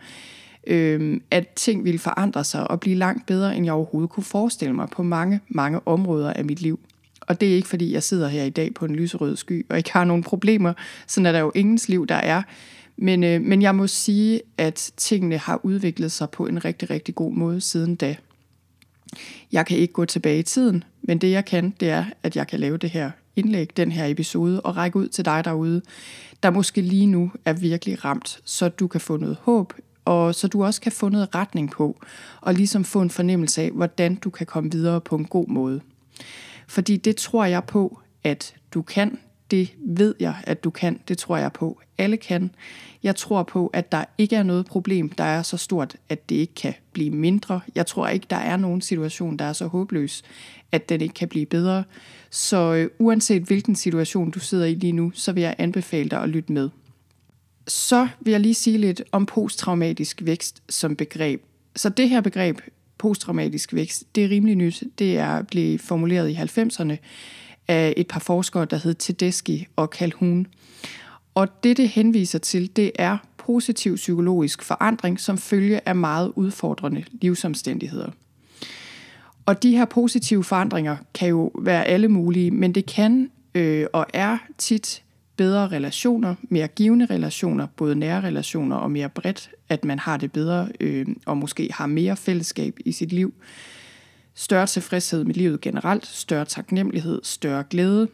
øh, 0.67 1.21
at 1.31 1.49
ting 1.49 1.85
ville 1.85 1.99
forandre 1.99 2.45
sig 2.45 2.71
og 2.71 2.81
blive 2.81 2.97
langt 2.97 3.27
bedre, 3.27 3.57
end 3.57 3.65
jeg 3.65 3.75
overhovedet 3.75 4.11
kunne 4.11 4.25
forestille 4.25 4.75
mig 4.75 4.89
på 4.89 5.03
mange, 5.03 5.41
mange 5.49 5.89
områder 5.89 6.33
af 6.33 6.45
mit 6.45 6.63
liv. 6.63 6.81
Og 7.21 7.41
det 7.41 7.51
er 7.51 7.55
ikke 7.55 7.69
fordi, 7.69 7.93
jeg 7.93 8.03
sidder 8.03 8.29
her 8.29 8.45
i 8.45 8.51
dag 8.51 8.75
på 8.75 8.85
en 8.85 8.97
lyserød 8.97 9.37
sky 9.37 9.67
og 9.69 9.77
ikke 9.77 9.93
har 9.93 10.05
nogen 10.05 10.23
problemer. 10.23 10.73
Sådan 11.07 11.27
er 11.27 11.33
der 11.33 11.39
jo 11.39 11.53
ingens 11.55 11.89
liv, 11.89 12.07
der 12.07 12.15
er. 12.15 12.43
Men, 12.97 13.25
øh, 13.25 13.43
men 13.43 13.63
jeg 13.63 13.75
må 13.75 13.87
sige, 13.87 14.41
at 14.59 14.93
tingene 14.97 15.39
har 15.39 15.61
udviklet 15.63 16.13
sig 16.13 16.31
på 16.31 16.47
en 16.47 16.65
rigtig, 16.65 16.91
rigtig 16.91 17.15
god 17.15 17.33
måde 17.33 17.61
siden 17.61 17.95
da. 17.95 18.17
Jeg 19.53 19.67
kan 19.67 19.79
ikke 19.79 19.93
gå 19.93 20.05
tilbage 20.05 20.39
i 20.39 20.43
tiden, 20.43 20.85
men 21.03 21.19
det 21.19 21.31
jeg 21.31 21.45
kan, 21.45 21.75
det 21.81 21.91
er, 21.91 22.05
at 22.23 22.37
jeg 22.37 22.47
kan 22.47 22.61
lave 22.61 22.77
det 22.77 22.91
her 22.91 23.11
indlæg, 23.37 23.77
den 23.77 23.93
her 23.93 24.07
episode, 24.07 24.61
og 24.61 24.77
række 24.77 24.99
ud 24.99 25.09
til 25.09 25.25
dig 25.25 25.45
derude, 25.45 25.83
der 26.43 26.51
måske 26.51 26.81
lige 26.81 27.07
nu 27.07 27.33
er 27.45 27.53
virkelig 27.53 28.05
ramt, 28.05 28.41
så 28.45 28.69
du 28.69 28.87
kan 28.87 29.01
få 29.01 29.17
noget 29.17 29.37
håb, 29.43 29.73
og 30.05 30.35
så 30.35 30.49
du 30.49 30.65
også 30.65 30.81
kan 30.81 30.93
få 30.93 31.09
noget 31.09 31.35
retning 31.35 31.71
på, 31.71 32.01
og 32.41 32.55
ligesom 32.55 32.85
få 32.85 33.03
en 33.03 33.11
fornemmelse 33.11 33.63
af, 33.63 33.71
hvordan 33.71 34.15
du 34.15 34.31
kan 34.31 34.47
komme 34.47 34.73
videre 34.73 35.01
på 35.01 35.17
en 35.17 35.25
god 35.25 35.49
måde. 35.49 35.81
Fordi 36.69 36.97
det 36.97 37.17
tror 37.17 37.45
jeg 37.45 37.65
på, 37.65 38.01
at 38.25 38.55
du 38.75 38.83
kan. 38.83 39.19
Det 39.51 39.75
ved 39.79 40.15
jeg, 40.21 40.35
at 40.45 40.65
du 40.65 40.71
kan. 40.71 41.01
Det 41.09 41.19
tror 41.19 41.37
jeg 41.37 41.53
på. 41.53 41.81
Alle 41.99 42.17
kan. 42.17 42.51
Jeg 43.03 43.17
tror 43.17 43.43
på, 43.43 43.67
at 43.67 43.93
der 43.93 44.05
ikke 44.19 44.37
er 44.37 44.43
noget 44.43 44.67
problem, 44.67 45.09
der 45.09 45.25
er 45.25 45.43
så 45.43 45.57
stort, 45.57 45.97
at 46.09 46.29
det 46.29 46.37
ikke 46.37 46.55
kan 46.55 46.75
blive 46.93 47.11
mindre. 47.11 47.61
Jeg 47.75 47.87
tror 47.87 48.09
ikke, 48.09 48.27
der 48.31 48.37
er 48.37 48.57
nogen 48.57 48.81
situation, 48.81 49.37
der 49.37 49.45
er 49.45 49.53
så 49.53 49.67
håbløs, 49.67 50.23
at 50.73 50.89
den 50.89 51.01
ikke 51.01 51.15
kan 51.15 51.29
blive 51.29 51.47
bedre. 51.47 51.85
Så 52.31 52.75
øh, 52.75 52.91
uanset 52.99 53.43
hvilken 53.43 53.77
situation 53.77 54.31
du 54.31 54.39
sidder 54.39 54.67
i 54.67 54.75
lige 54.75 54.93
nu, 54.93 55.13
så 55.15 55.33
vil 55.33 55.43
jeg 55.43 55.55
anbefale 55.59 56.09
dig 56.09 56.23
at 56.23 56.29
lytte 56.29 56.53
med. 56.53 56.71
Så 57.69 58.09
vil 58.21 58.31
jeg 58.31 58.41
lige 58.41 58.55
sige 58.55 58.79
lidt 58.79 59.03
om 59.13 59.27
posttraumatisk 59.27 60.23
vækst 60.25 60.63
som 60.69 60.97
begreb. 60.97 61.43
Så 61.77 61.89
det 61.89 62.09
her 62.09 62.21
begreb 62.21 62.61
posttraumatisk 62.99 63.75
vækst, 63.75 64.15
det 64.15 64.25
er 64.25 64.29
rimelig 64.29 64.57
nyt. 64.57 64.83
Det 64.99 65.19
er 65.19 65.43
blevet 65.43 65.81
formuleret 65.81 66.31
i 66.31 66.35
90'erne 66.35 66.97
af 67.71 67.95
et 67.97 68.07
par 68.07 68.21
forskere, 68.21 68.65
der 68.65 68.77
hed 68.77 68.95
Tedeschi 68.95 69.67
og 69.77 69.87
Calhoun. 69.87 70.47
Og 71.35 71.63
det, 71.65 71.77
det 71.77 71.89
henviser 71.89 72.39
til, 72.39 72.77
det 72.77 72.93
er 72.95 73.19
positiv 73.37 73.97
psykologisk 73.97 74.63
forandring 74.63 75.21
som 75.21 75.39
følge 75.39 75.89
af 75.89 75.97
meget 75.97 76.33
udfordrende 76.37 77.05
livsomstændigheder. 77.13 78.11
Og 79.47 79.63
de 79.63 79.77
her 79.77 79.85
positive 79.85 80.45
forandringer 80.45 80.97
kan 81.15 81.29
jo 81.29 81.51
være 81.59 81.85
alle 81.85 82.09
mulige, 82.09 82.51
men 82.51 82.73
det 82.73 82.87
kan 82.87 83.31
øh, 83.55 83.87
og 83.93 84.07
er 84.15 84.39
tit 84.59 85.03
bedre 85.37 85.69
relationer, 85.69 86.35
mere 86.43 86.69
givende 86.69 87.07
relationer, 87.07 87.67
både 87.77 87.95
nære 87.95 88.21
relationer 88.21 88.77
og 88.77 88.91
mere 88.91 89.09
bredt, 89.09 89.51
at 89.69 89.85
man 89.85 89.99
har 89.99 90.17
det 90.17 90.33
bedre 90.33 90.69
øh, 90.81 91.07
og 91.27 91.37
måske 91.37 91.71
har 91.73 91.87
mere 91.87 92.17
fællesskab 92.17 92.79
i 92.85 92.93
sit 92.93 93.13
liv. 93.13 93.35
Større 94.41 94.67
tilfredshed 94.67 95.25
med 95.25 95.35
livet 95.35 95.61
generelt, 95.61 96.07
større 96.07 96.45
taknemmelighed, 96.45 97.21
større 97.23 97.65
glæde, 97.71 98.09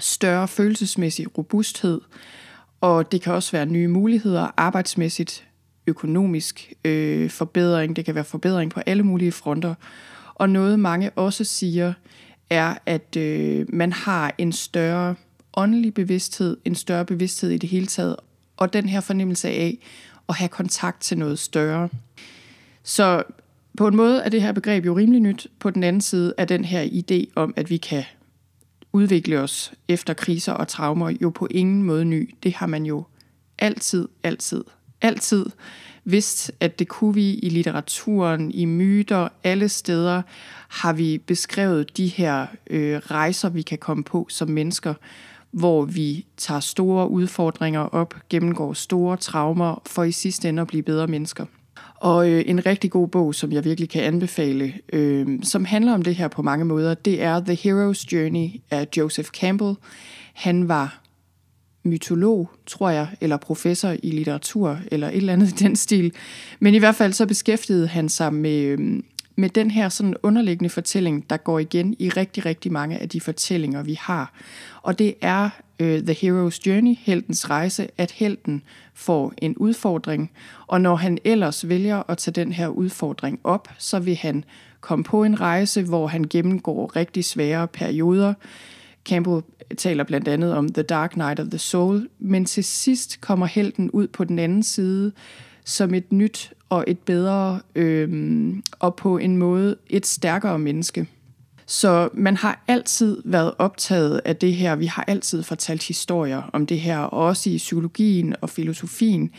større 0.00 0.48
følelsesmæssig 0.48 1.38
robusthed, 1.38 2.00
og 2.80 3.12
det 3.12 3.22
kan 3.22 3.32
også 3.32 3.52
være 3.52 3.66
nye 3.66 3.88
muligheder. 3.88 4.48
Arbejdsmæssigt, 4.56 5.46
økonomisk 5.86 6.72
øh, 6.84 7.30
forbedring, 7.30 7.96
det 7.96 8.04
kan 8.04 8.14
være 8.14 8.24
forbedring 8.24 8.70
på 8.70 8.80
alle 8.86 9.02
mulige 9.02 9.32
fronter. 9.32 9.74
Og 10.34 10.50
noget 10.50 10.78
mange 10.78 11.10
også 11.10 11.44
siger, 11.44 11.92
er, 12.50 12.74
at 12.86 13.16
øh, 13.16 13.66
man 13.68 13.92
har 13.92 14.34
en 14.38 14.52
større 14.52 15.14
åndelig 15.56 15.94
bevidsthed, 15.94 16.56
en 16.64 16.74
større 16.74 17.04
bevidsthed 17.04 17.50
i 17.50 17.58
det 17.58 17.68
hele 17.68 17.86
taget, 17.86 18.16
og 18.56 18.72
den 18.72 18.88
her 18.88 19.00
fornemmelse 19.00 19.48
af 19.48 19.78
at 20.28 20.34
have 20.34 20.48
kontakt 20.48 21.02
til 21.02 21.18
noget 21.18 21.38
større. 21.38 21.88
Så 22.82 23.22
på 23.76 23.86
en 23.86 23.96
måde 23.96 24.22
er 24.22 24.28
det 24.28 24.42
her 24.42 24.52
begreb 24.52 24.86
jo 24.86 24.96
rimelig 24.96 25.20
nyt. 25.20 25.46
På 25.58 25.70
den 25.70 25.82
anden 25.82 26.02
side 26.02 26.34
er 26.38 26.44
den 26.44 26.64
her 26.64 26.84
idé 26.84 27.32
om, 27.36 27.54
at 27.56 27.70
vi 27.70 27.76
kan 27.76 28.04
udvikle 28.92 29.40
os 29.40 29.72
efter 29.88 30.14
kriser 30.14 30.52
og 30.52 30.68
traumer, 30.68 31.12
jo 31.22 31.30
på 31.30 31.48
ingen 31.50 31.82
måde 31.82 32.04
ny. 32.04 32.34
Det 32.42 32.54
har 32.54 32.66
man 32.66 32.86
jo 32.86 33.04
altid, 33.58 34.08
altid, 34.22 34.64
altid 35.02 35.46
vidst, 36.04 36.52
at 36.60 36.78
det 36.78 36.88
kunne 36.88 37.14
vi 37.14 37.34
i 37.34 37.48
litteraturen, 37.48 38.50
i 38.50 38.64
myter, 38.64 39.28
alle 39.44 39.68
steder 39.68 40.22
har 40.68 40.92
vi 40.92 41.18
beskrevet 41.18 41.96
de 41.96 42.06
her 42.06 42.46
øh, 42.70 42.96
rejser, 42.96 43.48
vi 43.48 43.62
kan 43.62 43.78
komme 43.78 44.04
på 44.04 44.26
som 44.30 44.48
mennesker, 44.48 44.94
hvor 45.50 45.84
vi 45.84 46.26
tager 46.36 46.60
store 46.60 47.10
udfordringer 47.10 47.80
op, 47.80 48.14
gennemgår 48.30 48.72
store 48.72 49.16
traumer, 49.16 49.82
for 49.86 50.04
i 50.04 50.12
sidste 50.12 50.48
ende 50.48 50.62
at 50.62 50.68
blive 50.68 50.82
bedre 50.82 51.06
mennesker. 51.06 51.46
Og 52.04 52.30
øh, 52.30 52.44
en 52.46 52.66
rigtig 52.66 52.90
god 52.90 53.08
bog, 53.08 53.34
som 53.34 53.52
jeg 53.52 53.64
virkelig 53.64 53.90
kan 53.90 54.02
anbefale, 54.02 54.74
øh, 54.92 55.26
som 55.42 55.64
handler 55.64 55.94
om 55.94 56.02
det 56.02 56.14
her 56.14 56.28
på 56.28 56.42
mange 56.42 56.64
måder, 56.64 56.94
det 56.94 57.22
er 57.22 57.40
The 57.40 57.54
Hero's 57.54 58.06
Journey 58.12 58.48
af 58.70 58.88
Joseph 58.96 59.28
Campbell. 59.28 59.74
Han 60.34 60.68
var 60.68 61.00
mytolog, 61.82 62.50
tror 62.66 62.90
jeg, 62.90 63.08
eller 63.20 63.36
professor 63.36 63.94
i 64.02 64.10
litteratur, 64.10 64.78
eller 64.90 65.08
et 65.08 65.16
eller 65.16 65.32
andet 65.32 65.48
i 65.60 65.64
den 65.64 65.76
stil. 65.76 66.12
Men 66.60 66.74
i 66.74 66.78
hvert 66.78 66.94
fald 66.94 67.12
så 67.12 67.26
beskæftigede 67.26 67.86
han 67.86 68.08
sig 68.08 68.34
med, 68.34 68.60
øh, 68.60 69.02
med 69.36 69.48
den 69.48 69.70
her 69.70 69.88
sådan 69.88 70.14
underliggende 70.22 70.70
fortælling, 70.70 71.30
der 71.30 71.36
går 71.36 71.58
igen 71.58 71.96
i 71.98 72.08
rigtig, 72.08 72.46
rigtig 72.46 72.72
mange 72.72 72.98
af 72.98 73.08
de 73.08 73.20
fortællinger, 73.20 73.82
vi 73.82 73.98
har. 74.00 74.32
Og 74.82 74.98
det 74.98 75.14
er 75.20 75.50
øh, 75.78 76.02
The 76.02 76.12
Hero's 76.12 76.60
Journey, 76.66 76.96
heltens 76.98 77.50
rejse, 77.50 77.88
at 77.98 78.10
helten 78.10 78.62
får 78.94 79.32
en 79.38 79.56
udfordring, 79.56 80.30
og 80.66 80.80
når 80.80 80.96
han 80.96 81.18
ellers 81.24 81.68
vælger 81.68 82.02
at 82.10 82.18
tage 82.18 82.44
den 82.44 82.52
her 82.52 82.68
udfordring 82.68 83.40
op, 83.44 83.68
så 83.78 83.98
vil 83.98 84.16
han 84.16 84.44
komme 84.80 85.04
på 85.04 85.24
en 85.24 85.40
rejse, 85.40 85.82
hvor 85.82 86.06
han 86.06 86.24
gennemgår 86.30 86.96
rigtig 86.96 87.24
svære 87.24 87.68
perioder, 87.68 88.34
Campbell 89.04 89.42
taler 89.76 90.04
blandt 90.04 90.28
andet 90.28 90.54
om 90.54 90.68
The 90.68 90.82
Dark 90.82 91.16
Night 91.16 91.40
of 91.40 91.46
the 91.46 91.58
Soul, 91.58 92.08
men 92.18 92.44
til 92.44 92.64
sidst 92.64 93.20
kommer 93.20 93.46
helten 93.46 93.90
ud 93.90 94.06
på 94.06 94.24
den 94.24 94.38
anden 94.38 94.62
side 94.62 95.12
som 95.64 95.94
et 95.94 96.12
nyt 96.12 96.52
og 96.68 96.84
et 96.86 96.98
bedre, 96.98 97.60
øh, 97.74 98.54
og 98.78 98.96
på 98.96 99.18
en 99.18 99.36
måde 99.36 99.76
et 99.86 100.06
stærkere 100.06 100.58
menneske. 100.58 101.06
Så 101.66 102.08
man 102.14 102.36
har 102.36 102.64
altid 102.68 103.22
været 103.24 103.54
optaget 103.58 104.20
af 104.24 104.36
det 104.36 104.54
her. 104.54 104.76
Vi 104.76 104.86
har 104.86 105.04
altid 105.06 105.42
fortalt 105.42 105.82
historier 105.82 106.50
om 106.52 106.66
det 106.66 106.80
her, 106.80 106.98
og 106.98 107.26
også 107.26 107.50
i 107.50 107.56
psykologien 107.56 108.34
og 108.40 108.50
filosofien 108.50 109.30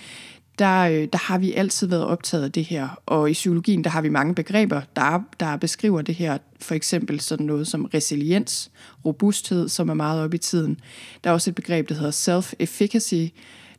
der, 0.60 0.82
øh, 0.82 1.08
der 1.14 1.18
har 1.18 1.38
vi 1.38 1.54
altid 1.54 1.88
været 1.88 2.06
optaget 2.06 2.44
af 2.44 2.52
det 2.52 2.66
her. 2.66 3.02
Og 3.06 3.30
i 3.30 3.34
psykologien, 3.34 3.84
der 3.84 3.90
har 3.90 4.02
vi 4.02 4.10
mange 4.10 4.36
begreber, 4.36 4.82
der, 4.96 5.20
der 5.40 5.58
beskriver 5.58 6.02
det 6.02 6.16
her. 6.16 6.38
For 6.62 6.76
eksempel 6.76 7.20
sådan 7.20 7.46
noget 7.46 7.68
som 7.68 7.86
resiliens, 7.86 8.72
robusthed, 9.06 9.70
som 9.70 9.90
er 9.90 9.94
meget 9.94 10.22
op 10.22 10.34
i 10.34 10.38
tiden. 10.38 10.80
Der 11.24 11.30
er 11.30 11.34
også 11.34 11.50
et 11.50 11.56
begreb, 11.56 11.90
der 11.90 11.96
hedder 11.96 12.12
self-efficacy. 12.12 13.34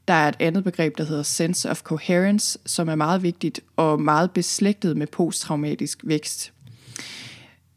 Der 0.08 0.14
er 0.14 0.28
et 0.28 0.36
andet 0.40 0.64
begreb, 0.64 0.98
der 0.98 1.04
hedder 1.04 1.22
sense 1.22 1.70
of 1.70 1.82
coherence, 1.82 2.58
som 2.66 2.88
er 2.88 2.94
meget 2.94 3.22
vigtigt 3.22 3.60
og 3.76 4.00
meget 4.00 4.30
beslægtet 4.30 4.96
med 4.96 5.06
posttraumatisk 5.06 6.00
vækst 6.04 6.52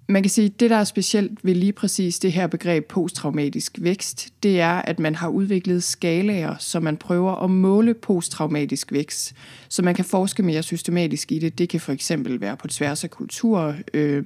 man 0.10 0.24
kan 0.24 0.30
sige, 0.30 0.46
at 0.46 0.60
det, 0.60 0.70
der 0.70 0.76
er 0.76 0.84
specielt 0.84 1.40
ved 1.44 1.56
lige 1.56 1.74
præcis 1.74 2.20
det 2.20 2.32
her 2.32 2.48
begreb 2.48 2.88
posttraumatisk 2.88 3.78
vækst, 3.82 4.30
det 4.44 4.60
er, 4.60 4.72
at 4.72 5.00
man 5.00 5.16
har 5.16 5.28
udviklet 5.28 5.84
skalaer, 5.84 6.56
så 6.60 6.80
man 6.80 6.98
prøver 6.98 7.36
at 7.44 7.50
måle 7.50 7.94
posttraumatisk 7.94 8.92
vækst, 8.92 9.34
så 9.70 9.82
man 9.82 9.96
kan 9.96 10.06
forske 10.06 10.44
mere 10.44 10.64
systematisk 10.64 11.32
i 11.32 11.40
det. 11.40 11.58
Det 11.58 11.70
kan 11.70 11.80
for 11.80 11.92
eksempel 11.92 12.42
være 12.42 12.58
på 12.58 12.68
tværs 12.68 13.04
af 13.04 13.10
kulturer, 13.10 13.74
øh, 13.94 14.24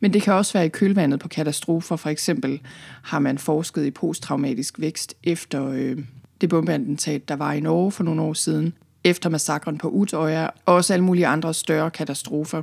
men 0.00 0.12
det 0.12 0.22
kan 0.22 0.32
også 0.32 0.52
være 0.52 0.66
i 0.66 0.68
kølvandet 0.68 1.20
på 1.20 1.28
katastrofer. 1.28 1.96
For 1.96 2.10
eksempel 2.10 2.60
har 3.02 3.18
man 3.18 3.38
forsket 3.38 3.86
i 3.86 3.90
posttraumatisk 3.90 4.80
vækst 4.80 5.14
efter 5.24 5.68
øh, 5.68 5.98
det 6.40 6.48
bombeattentat, 6.48 7.28
der 7.28 7.36
var 7.36 7.52
i 7.52 7.60
Norge 7.60 7.92
for 7.92 8.04
nogle 8.04 8.22
år 8.22 8.32
siden, 8.32 8.74
efter 9.04 9.28
massakren 9.30 9.78
på 9.78 9.88
Utøya, 9.88 10.46
og 10.66 10.74
også 10.74 10.92
alle 10.92 11.04
mulige 11.04 11.26
andre 11.26 11.54
større 11.54 11.90
katastrofer. 11.90 12.62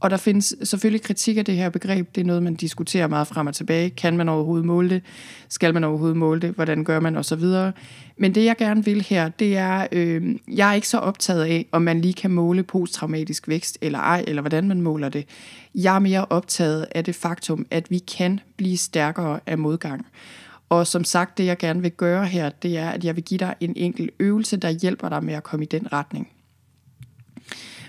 Og 0.00 0.10
der 0.10 0.16
findes 0.16 0.54
selvfølgelig 0.62 1.02
kritik 1.02 1.36
af 1.36 1.44
det 1.44 1.56
her 1.56 1.70
begreb. 1.70 2.14
Det 2.14 2.20
er 2.20 2.24
noget, 2.24 2.42
man 2.42 2.54
diskuterer 2.54 3.06
meget 3.06 3.26
frem 3.26 3.46
og 3.46 3.54
tilbage. 3.54 3.90
Kan 3.90 4.16
man 4.16 4.28
overhovedet 4.28 4.66
måle 4.66 4.90
det? 4.90 5.02
Skal 5.48 5.74
man 5.74 5.84
overhovedet 5.84 6.16
måle 6.16 6.40
det? 6.40 6.50
Hvordan 6.50 6.84
gør 6.84 7.00
man? 7.00 7.16
Og 7.16 7.24
så 7.24 7.36
videre. 7.36 7.72
Men 8.16 8.34
det, 8.34 8.44
jeg 8.44 8.56
gerne 8.56 8.84
vil 8.84 9.02
her, 9.02 9.28
det 9.28 9.56
er, 9.56 9.86
øh, 9.92 10.36
jeg 10.48 10.70
er 10.70 10.74
ikke 10.74 10.88
så 10.88 10.98
optaget 10.98 11.44
af, 11.44 11.66
om 11.72 11.82
man 11.82 12.00
lige 12.00 12.14
kan 12.14 12.30
måle 12.30 12.62
posttraumatisk 12.62 13.48
vækst 13.48 13.78
eller 13.80 13.98
ej, 13.98 14.24
eller 14.26 14.42
hvordan 14.42 14.68
man 14.68 14.82
måler 14.82 15.08
det. 15.08 15.26
Jeg 15.74 15.94
er 15.94 15.98
mere 15.98 16.26
optaget 16.30 16.86
af 16.94 17.04
det 17.04 17.14
faktum, 17.14 17.66
at 17.70 17.90
vi 17.90 17.98
kan 17.98 18.40
blive 18.56 18.76
stærkere 18.76 19.40
af 19.46 19.58
modgang. 19.58 20.06
Og 20.68 20.86
som 20.86 21.04
sagt, 21.04 21.38
det 21.38 21.46
jeg 21.46 21.58
gerne 21.58 21.82
vil 21.82 21.90
gøre 21.90 22.26
her, 22.26 22.50
det 22.50 22.78
er, 22.78 22.90
at 22.90 23.04
jeg 23.04 23.16
vil 23.16 23.24
give 23.24 23.38
dig 23.38 23.54
en 23.60 23.72
enkelt 23.76 24.10
øvelse, 24.18 24.56
der 24.56 24.70
hjælper 24.70 25.08
dig 25.08 25.24
med 25.24 25.34
at 25.34 25.42
komme 25.42 25.64
i 25.64 25.68
den 25.68 25.92
retning. 25.92 26.28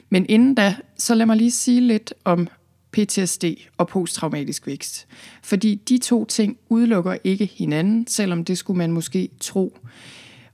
Men 0.09 0.25
inden 0.29 0.55
da, 0.55 0.75
så 0.97 1.15
lad 1.15 1.25
mig 1.25 1.37
lige 1.37 1.51
sige 1.51 1.81
lidt 1.81 2.13
om 2.25 2.47
PTSD 2.91 3.45
og 3.77 3.87
posttraumatisk 3.87 4.67
vækst. 4.67 5.07
Fordi 5.43 5.75
de 5.75 5.97
to 5.97 6.25
ting 6.25 6.57
udelukker 6.69 7.17
ikke 7.23 7.45
hinanden, 7.45 8.07
selvom 8.07 8.45
det 8.45 8.57
skulle 8.57 8.77
man 8.77 8.91
måske 8.91 9.29
tro. 9.39 9.77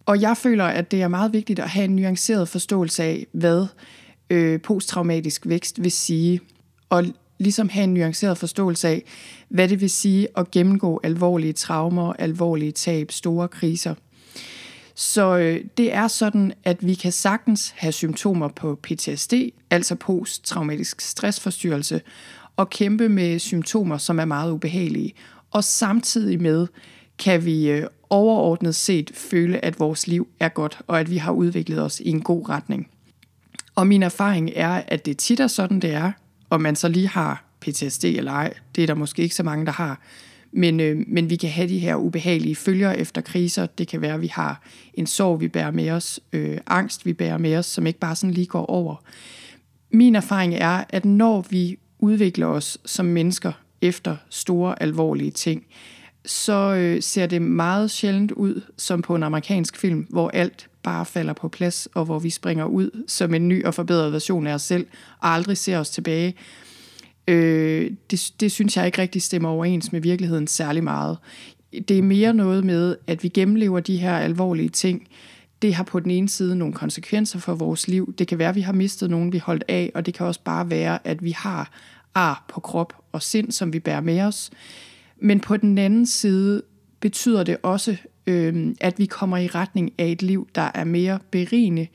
Og 0.06 0.22
jeg 0.22 0.38
føler, 0.38 0.66
at 0.66 0.92
det 0.92 1.02
er 1.02 1.08
meget 1.08 1.34
vigtigt 1.34 1.60
at 1.60 1.70
have 1.70 1.86
en 1.86 1.96
nuanceret 1.96 2.50
forståelse 2.50 3.04
af, 3.04 3.28
hvad 3.32 3.66
øh, 4.30 4.62
posttraumatisk 4.62 5.48
vækst 5.48 5.84
vil 5.84 5.92
sige. 5.92 6.40
Og 6.90 7.06
ligesom 7.40 7.70
have 7.70 7.84
en 7.84 7.94
nuanceret 7.94 8.38
forståelse 8.38 8.88
af, 8.88 9.04
hvad 9.50 9.68
det 9.68 9.82
vil 9.82 9.90
sige 9.90 10.28
at 10.38 10.52
gennemgå 10.52 11.00
alvorlige 11.04 11.54
traumer, 11.54 12.14
alvorlige 12.14 12.72
tab, 12.72 13.12
store 13.12 13.48
kriser. 13.48 13.96
Så 14.96 15.38
øh, 15.38 15.62
det 15.78 15.94
er 15.94 16.08
sådan, 16.08 16.54
at 16.64 16.88
vi 16.88 16.94
kan 16.94 17.12
sagtens 17.12 17.74
have 17.78 17.92
symptomer 17.92 18.48
på 18.48 18.80
PTSD, 18.84 19.34
altså 19.70 19.96
posttraumatisk 19.96 21.02
stressforstyrrelse, 21.02 22.02
og 22.56 22.70
kæmpe 22.70 23.10
med 23.10 23.40
symptomer, 23.40 23.98
som 23.98 24.20
er 24.20 24.26
meget 24.26 24.52
ubehagelige. 24.52 25.14
Og 25.52 25.64
samtidig 25.64 26.42
med 26.42 26.68
kan 27.18 27.46
vi 27.46 27.70
øh, 27.70 27.88
overordnet 28.10 28.76
set 28.76 29.12
føle, 29.16 29.66
at 29.66 29.80
vores 29.80 30.08
liv 30.08 30.28
er 30.40 30.50
godt, 30.50 30.80
og 30.88 31.00
at 31.00 31.10
vi 31.10 31.18
har 31.18 31.32
udviklet 31.32 31.82
os 31.82 32.00
i 32.00 32.10
en 32.10 32.22
god 32.22 32.50
retning. 32.50 32.90
Og 33.76 33.88
min 33.88 34.04
erfaring 34.04 34.52
er, 34.56 34.84
at 34.88 35.06
det 35.06 35.18
tit 35.18 35.40
er 35.40 35.48
sådan, 35.48 35.80
det 35.80 35.94
er, 35.94 36.12
om 36.50 36.62
man 36.62 36.76
så 36.76 36.88
lige 36.88 37.08
har 37.08 37.44
PTSD 37.60 38.04
eller 38.04 38.32
ej. 38.32 38.54
Det 38.76 38.82
er 38.82 38.88
der 38.88 38.94
måske 38.94 39.24
ikke 39.24 39.36
så 39.36 39.44
mange, 39.44 39.66
der 39.66 39.72
har. 39.72 40.02
Men, 40.58 40.80
øh, 40.80 41.04
men 41.08 41.30
vi 41.30 41.36
kan 41.36 41.50
have 41.50 41.70
de 41.70 41.80
her 41.80 41.96
ubehagelige 41.96 42.56
følger 42.56 42.92
efter 42.92 43.22
kriser. 43.22 43.66
Det 43.66 43.88
kan 43.88 44.02
være, 44.02 44.14
at 44.14 44.22
vi 44.22 44.28
har 44.28 44.62
en 44.94 45.08
sorg, 45.08 45.42
vi 45.42 45.48
bærer 45.48 45.72
med 45.72 45.90
os, 45.90 46.20
øh, 46.34 46.58
angst, 46.68 47.06
vi 47.06 47.14
bærer 47.14 47.38
med 47.38 47.58
os, 47.58 47.66
som 47.66 47.88
ikke 47.88 48.00
bare 48.00 48.16
sådan 48.16 48.34
lige 48.34 48.48
går 48.48 48.66
over. 48.66 48.96
Min 49.90 50.16
erfaring 50.16 50.54
er, 50.54 50.84
at 50.90 51.06
når 51.06 51.46
vi 51.50 51.78
udvikler 52.00 52.48
os 52.48 52.78
som 52.86 53.06
mennesker 53.06 53.52
efter 53.82 54.16
store, 54.30 54.82
alvorlige 54.82 55.32
ting, 55.32 55.66
så 56.26 56.74
øh, 56.74 57.02
ser 57.02 57.26
det 57.26 57.42
meget 57.42 57.92
sjældent 57.92 58.32
ud 58.32 58.62
som 58.78 59.02
på 59.02 59.16
en 59.16 59.24
amerikansk 59.24 59.78
film, 59.78 60.08
hvor 60.10 60.30
alt 60.30 60.68
bare 60.84 61.06
falder 61.06 61.34
på 61.34 61.48
plads, 61.48 61.88
og 61.94 62.06
hvor 62.06 62.20
vi 62.20 62.30
springer 62.30 62.66
ud 62.66 63.04
som 63.08 63.34
en 63.34 63.48
ny 63.48 63.66
og 63.66 63.74
forbedret 63.74 64.14
version 64.14 64.48
af 64.48 64.54
os 64.54 64.62
selv, 64.62 64.88
og 65.20 65.30
aldrig 65.30 65.58
ser 65.58 65.80
os 65.80 65.90
tilbage. 65.90 66.36
Øh, 67.28 67.92
det, 68.12 68.34
det 68.40 68.52
synes 68.52 68.78
jeg 68.78 68.86
ikke 68.86 69.02
rigtig 69.02 69.22
stemmer 69.22 69.50
overens 69.50 69.92
med 69.92 70.02
virkeligheden 70.02 70.48
særlig 70.48 70.84
meget. 70.84 71.18
Det 71.88 71.98
er 71.98 72.02
mere 72.02 72.34
noget 72.34 72.66
med, 72.66 72.96
at 73.08 73.24
vi 73.24 73.30
gennemlever 73.30 73.80
de 73.80 73.98
her 73.98 74.18
alvorlige 74.18 74.70
ting. 74.70 75.08
Det 75.62 75.74
har 75.74 75.84
på 75.84 76.00
den 76.00 76.12
ene 76.12 76.30
side 76.30 76.56
nogle 76.56 76.74
konsekvenser 76.74 77.40
for 77.40 77.56
vores 77.56 77.88
liv. 77.88 78.14
Det 78.18 78.28
kan 78.28 78.40
være, 78.40 78.50
at 78.50 78.56
vi 78.56 78.62
har 78.62 78.74
mistet 78.74 79.10
nogen, 79.10 79.34
vi 79.34 79.38
holdt 79.38 79.64
af, 79.68 79.92
og 79.96 80.06
det 80.06 80.14
kan 80.14 80.26
også 80.26 80.40
bare 80.44 80.70
være, 80.70 81.08
at 81.08 81.24
vi 81.24 81.32
har 81.32 81.72
ar 82.16 82.46
på 82.48 82.60
krop 82.60 82.94
og 83.12 83.22
sind, 83.22 83.52
som 83.52 83.74
vi 83.74 83.80
bærer 83.80 84.02
med 84.02 84.22
os. 84.22 84.52
Men 85.22 85.40
på 85.40 85.58
den 85.58 85.78
anden 85.78 86.06
side 86.06 86.62
betyder 87.00 87.44
det 87.44 87.58
også, 87.64 87.98
øh, 88.28 88.76
at 88.82 89.00
vi 89.00 89.06
kommer 89.06 89.38
i 89.38 89.48
retning 89.48 89.92
af 89.98 90.08
et 90.08 90.22
liv, 90.22 90.48
der 90.56 90.72
er 90.74 90.84
mere 90.84 91.20
berigende, 91.32 91.88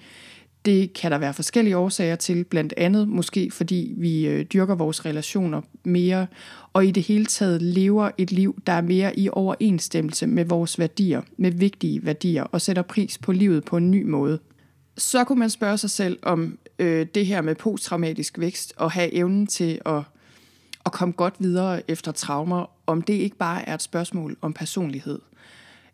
det 0.65 0.93
kan 0.93 1.11
der 1.11 1.19
være 1.19 1.35
forskellige 1.35 1.77
årsager 1.77 2.17
til, 2.17 2.45
blandt 2.45 2.75
andet 2.77 3.09
måske 3.09 3.51
fordi 3.51 3.95
vi 3.97 4.27
øh, 4.27 4.45
dyrker 4.45 4.75
vores 4.75 5.07
relationer 5.07 5.61
mere, 5.85 6.27
og 6.73 6.87
i 6.87 6.91
det 6.91 7.03
hele 7.03 7.27
taget 7.27 7.63
lever 7.63 8.11
et 8.19 8.33
liv, 8.33 8.63
der 8.67 8.73
er 8.73 8.81
mere 8.81 9.19
i 9.19 9.29
overensstemmelse 9.33 10.27
med 10.27 10.45
vores 10.45 10.79
værdier, 10.79 11.23
med 11.37 11.51
vigtige 11.51 12.07
værdier, 12.07 12.43
og 12.43 12.61
sætter 12.61 12.83
pris 12.83 13.19
på 13.19 13.33
livet 13.33 13.65
på 13.65 13.77
en 13.77 13.91
ny 13.91 14.03
måde. 14.03 14.39
Så 14.97 15.25
kunne 15.25 15.39
man 15.39 15.51
spørge 15.51 15.79
sig 15.79 15.91
selv 15.91 16.19
om 16.23 16.59
øh, 16.79 17.07
det 17.15 17.27
her 17.27 17.41
med 17.41 17.55
posttraumatisk 17.55 18.39
vækst, 18.39 18.73
og 18.77 18.91
have 18.91 19.15
evnen 19.15 19.47
til 19.47 19.81
at, 19.87 20.03
at 20.87 20.93
komme 20.93 21.13
godt 21.13 21.35
videre 21.39 21.91
efter 21.91 22.13
traumer, 22.13 22.71
om 22.87 23.03
det 23.03 23.15
ikke 23.15 23.37
bare 23.37 23.69
er 23.69 23.75
et 23.75 23.83
spørgsmål 23.83 24.37
om 24.41 24.53
personlighed. 24.53 25.19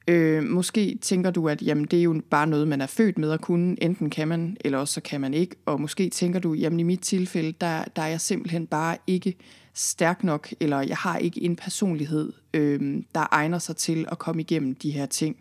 Øh, 0.09 0.45
måske 0.45 0.99
tænker 1.03 1.31
du, 1.31 1.49
at 1.49 1.63
jamen, 1.63 1.85
det 1.85 1.99
er 1.99 2.03
jo 2.03 2.23
bare 2.31 2.47
noget, 2.47 2.69
man 2.69 2.81
er 2.81 2.87
født 2.87 3.19
med 3.19 3.31
at 3.31 3.41
kunne. 3.41 3.83
Enten 3.83 4.11
kan 4.11 4.29
man, 4.29 4.57
eller 4.61 4.79
også 4.79 4.95
så 4.95 5.01
kan 5.01 5.21
man 5.21 5.35
ikke. 5.35 5.57
Og 5.67 5.81
måske 5.81 6.11
tænker 6.11 6.41
du, 6.41 6.55
jamen 6.55 6.81
i 6.81 6.83
mit 6.83 7.01
tilfælde, 7.01 7.53
der, 7.61 7.85
der 7.97 8.03
er 8.03 8.07
jeg 8.07 8.21
simpelthen 8.21 8.67
bare 8.67 8.97
ikke 9.07 9.37
stærk 9.75 10.25
nok, 10.25 10.49
eller 10.61 10.81
jeg 10.81 10.97
har 10.97 11.19
ikke 11.19 11.43
en 11.43 11.57
personlighed, 11.57 12.33
øh, 12.55 13.03
der 13.15 13.27
egner 13.31 13.59
sig 13.59 13.77
til 13.77 14.07
at 14.13 14.19
komme 14.19 14.43
igennem 14.43 14.75
de 14.75 14.91
her 14.91 15.07
ting. 15.07 15.37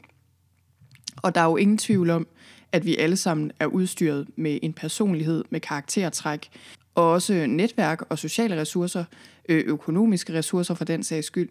Og 1.17 1.35
der 1.35 1.41
er 1.41 1.45
jo 1.45 1.57
ingen 1.57 1.77
tvivl 1.77 2.09
om, 2.09 2.27
at 2.71 2.85
vi 2.85 2.97
alle 2.97 3.17
sammen 3.17 3.51
er 3.59 3.65
udstyret 3.65 4.27
med 4.35 4.59
en 4.61 4.73
personlighed, 4.73 5.43
med 5.49 5.59
karaktertræk, 5.59 6.49
og 6.95 7.11
også 7.11 7.45
netværk 7.47 8.01
og 8.09 8.19
sociale 8.19 8.61
ressourcer, 8.61 9.03
øh, 9.49 9.63
økonomiske 9.67 10.33
ressourcer 10.33 10.73
for 10.73 10.85
den 10.85 11.03
sags 11.03 11.27
skyld, 11.27 11.49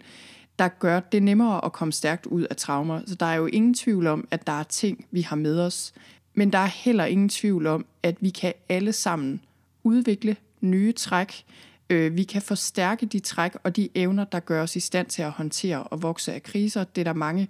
der 0.58 0.68
gør 0.68 1.00
det 1.00 1.22
nemmere 1.22 1.64
at 1.64 1.72
komme 1.72 1.92
stærkt 1.92 2.26
ud 2.26 2.42
af 2.42 2.56
traumer. 2.56 3.00
Så 3.06 3.14
der 3.14 3.26
er 3.26 3.34
jo 3.34 3.46
ingen 3.46 3.74
tvivl 3.74 4.06
om, 4.06 4.28
at 4.30 4.46
der 4.46 4.52
er 4.52 4.62
ting, 4.62 5.06
vi 5.10 5.20
har 5.20 5.36
med 5.36 5.60
os. 5.60 5.92
Men 6.34 6.52
der 6.52 6.58
er 6.58 6.66
heller 6.66 7.04
ingen 7.04 7.28
tvivl 7.28 7.66
om, 7.66 7.86
at 8.02 8.16
vi 8.20 8.30
kan 8.30 8.52
alle 8.68 8.92
sammen 8.92 9.40
udvikle 9.82 10.36
nye 10.60 10.92
træk. 10.92 11.44
Øh, 11.90 12.16
vi 12.16 12.22
kan 12.24 12.42
forstærke 12.42 13.06
de 13.06 13.18
træk 13.18 13.52
og 13.62 13.76
de 13.76 13.88
evner, 13.94 14.24
der 14.24 14.40
gør 14.40 14.62
os 14.62 14.76
i 14.76 14.80
stand 14.80 15.06
til 15.06 15.22
at 15.22 15.30
håndtere 15.30 15.82
og 15.82 16.02
vokse 16.02 16.32
af 16.32 16.42
kriser. 16.42 16.84
Det 16.84 17.00
er 17.00 17.04
der 17.04 17.12
mange 17.12 17.48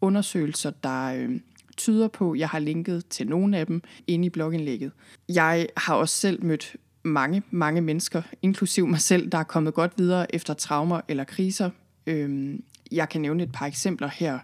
undersøgelser, 0.00 0.70
der 0.70 1.14
øh, 1.14 1.40
tyder 1.76 2.08
på. 2.08 2.34
Jeg 2.34 2.48
har 2.48 2.58
linket 2.58 3.06
til 3.08 3.28
nogle 3.28 3.58
af 3.58 3.66
dem 3.66 3.82
inde 4.06 4.26
i 4.26 4.30
blogindlægget. 4.30 4.92
Jeg 5.28 5.66
har 5.76 5.94
også 5.94 6.16
selv 6.16 6.44
mødt 6.44 6.76
mange, 7.02 7.42
mange 7.50 7.80
mennesker, 7.80 8.22
inklusiv 8.42 8.86
mig 8.86 9.00
selv, 9.00 9.30
der 9.32 9.38
er 9.38 9.42
kommet 9.42 9.74
godt 9.74 9.92
videre 9.96 10.34
efter 10.34 10.54
traumer 10.54 11.00
eller 11.08 11.24
kriser, 11.24 11.70
Øhm, 12.06 12.62
jeg 12.92 13.08
kan 13.08 13.20
nævne 13.20 13.42
et 13.42 13.52
par 13.52 13.66
eksempler 13.66 14.08
her. 14.08 14.38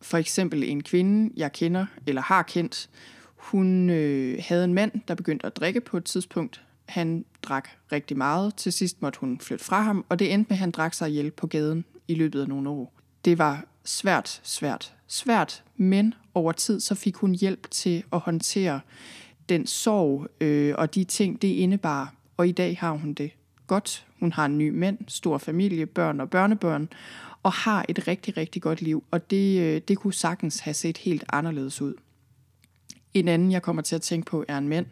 For 0.00 0.18
eksempel 0.18 0.62
en 0.64 0.82
kvinde, 0.82 1.32
jeg 1.36 1.52
kender 1.52 1.86
eller 2.06 2.22
har 2.22 2.42
kendt, 2.42 2.90
hun 3.36 3.90
øh, 3.90 4.38
havde 4.48 4.64
en 4.64 4.74
mand, 4.74 4.92
der 5.08 5.14
begyndte 5.14 5.46
at 5.46 5.56
drikke 5.56 5.80
på 5.80 5.96
et 5.96 6.04
tidspunkt. 6.04 6.62
Han 6.86 7.24
drak 7.42 7.68
rigtig 7.92 8.16
meget. 8.16 8.54
Til 8.54 8.72
sidst 8.72 9.02
måtte 9.02 9.20
hun 9.20 9.40
flytte 9.40 9.64
fra 9.64 9.80
ham, 9.80 10.04
og 10.08 10.18
det 10.18 10.32
endte 10.32 10.48
med, 10.48 10.56
at 10.56 10.58
han 10.58 10.70
drak 10.70 10.94
sig 10.94 11.10
ihjel 11.10 11.30
på 11.30 11.46
gaden 11.46 11.84
i 12.08 12.14
løbet 12.14 12.40
af 12.40 12.48
nogle 12.48 12.70
år. 12.70 12.92
Det 13.24 13.38
var 13.38 13.64
svært, 13.84 14.40
svært, 14.42 14.94
svært, 15.06 15.64
men 15.76 16.14
over 16.34 16.52
tid 16.52 16.80
så 16.80 16.94
fik 16.94 17.16
hun 17.16 17.34
hjælp 17.34 17.70
til 17.70 18.02
at 18.12 18.18
håndtere 18.18 18.80
den 19.48 19.66
sorg 19.66 20.26
øh, 20.40 20.74
og 20.78 20.94
de 20.94 21.04
ting, 21.04 21.42
det 21.42 21.48
indebar. 21.48 22.14
Og 22.36 22.48
i 22.48 22.52
dag 22.52 22.76
har 22.80 22.90
hun 22.90 23.12
det 23.12 23.30
godt. 23.66 24.06
Hun 24.20 24.32
har 24.32 24.46
en 24.46 24.58
ny 24.58 24.70
mand, 24.70 24.98
stor 25.08 25.38
familie, 25.38 25.86
børn 25.86 26.20
og 26.20 26.30
børnebørn, 26.30 26.88
og 27.42 27.52
har 27.52 27.84
et 27.88 28.08
rigtig, 28.08 28.36
rigtig 28.36 28.62
godt 28.62 28.82
liv. 28.82 29.04
Og 29.10 29.30
det, 29.30 29.60
øh, 29.60 29.80
det 29.88 29.98
kunne 29.98 30.14
sagtens 30.14 30.60
have 30.60 30.74
set 30.74 30.98
helt 30.98 31.24
anderledes 31.32 31.82
ud. 31.82 31.94
En 33.14 33.28
anden, 33.28 33.52
jeg 33.52 33.62
kommer 33.62 33.82
til 33.82 33.94
at 33.94 34.02
tænke 34.02 34.26
på, 34.30 34.44
er 34.48 34.58
en 34.58 34.68
mand, 34.68 34.86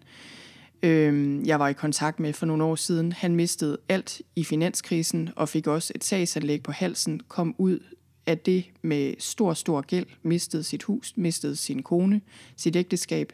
øh, 0.82 1.46
jeg 1.46 1.60
var 1.60 1.68
i 1.68 1.72
kontakt 1.72 2.20
med 2.20 2.32
for 2.32 2.46
nogle 2.46 2.64
år 2.64 2.74
siden. 2.74 3.12
Han 3.12 3.34
mistede 3.34 3.78
alt 3.88 4.22
i 4.36 4.44
finanskrisen 4.44 5.30
og 5.36 5.48
fik 5.48 5.66
også 5.66 5.92
et 5.94 6.04
sagsanlæg 6.04 6.62
på 6.62 6.72
halsen, 6.72 7.20
kom 7.28 7.54
ud 7.58 7.78
af 8.26 8.38
det 8.38 8.64
med 8.82 9.14
stor, 9.18 9.54
stor 9.54 9.80
gæld, 9.80 10.06
mistede 10.22 10.62
sit 10.62 10.82
hus, 10.82 11.12
mistede 11.16 11.56
sin 11.56 11.82
kone, 11.82 12.20
sit 12.56 12.76
ægteskab, 12.76 13.32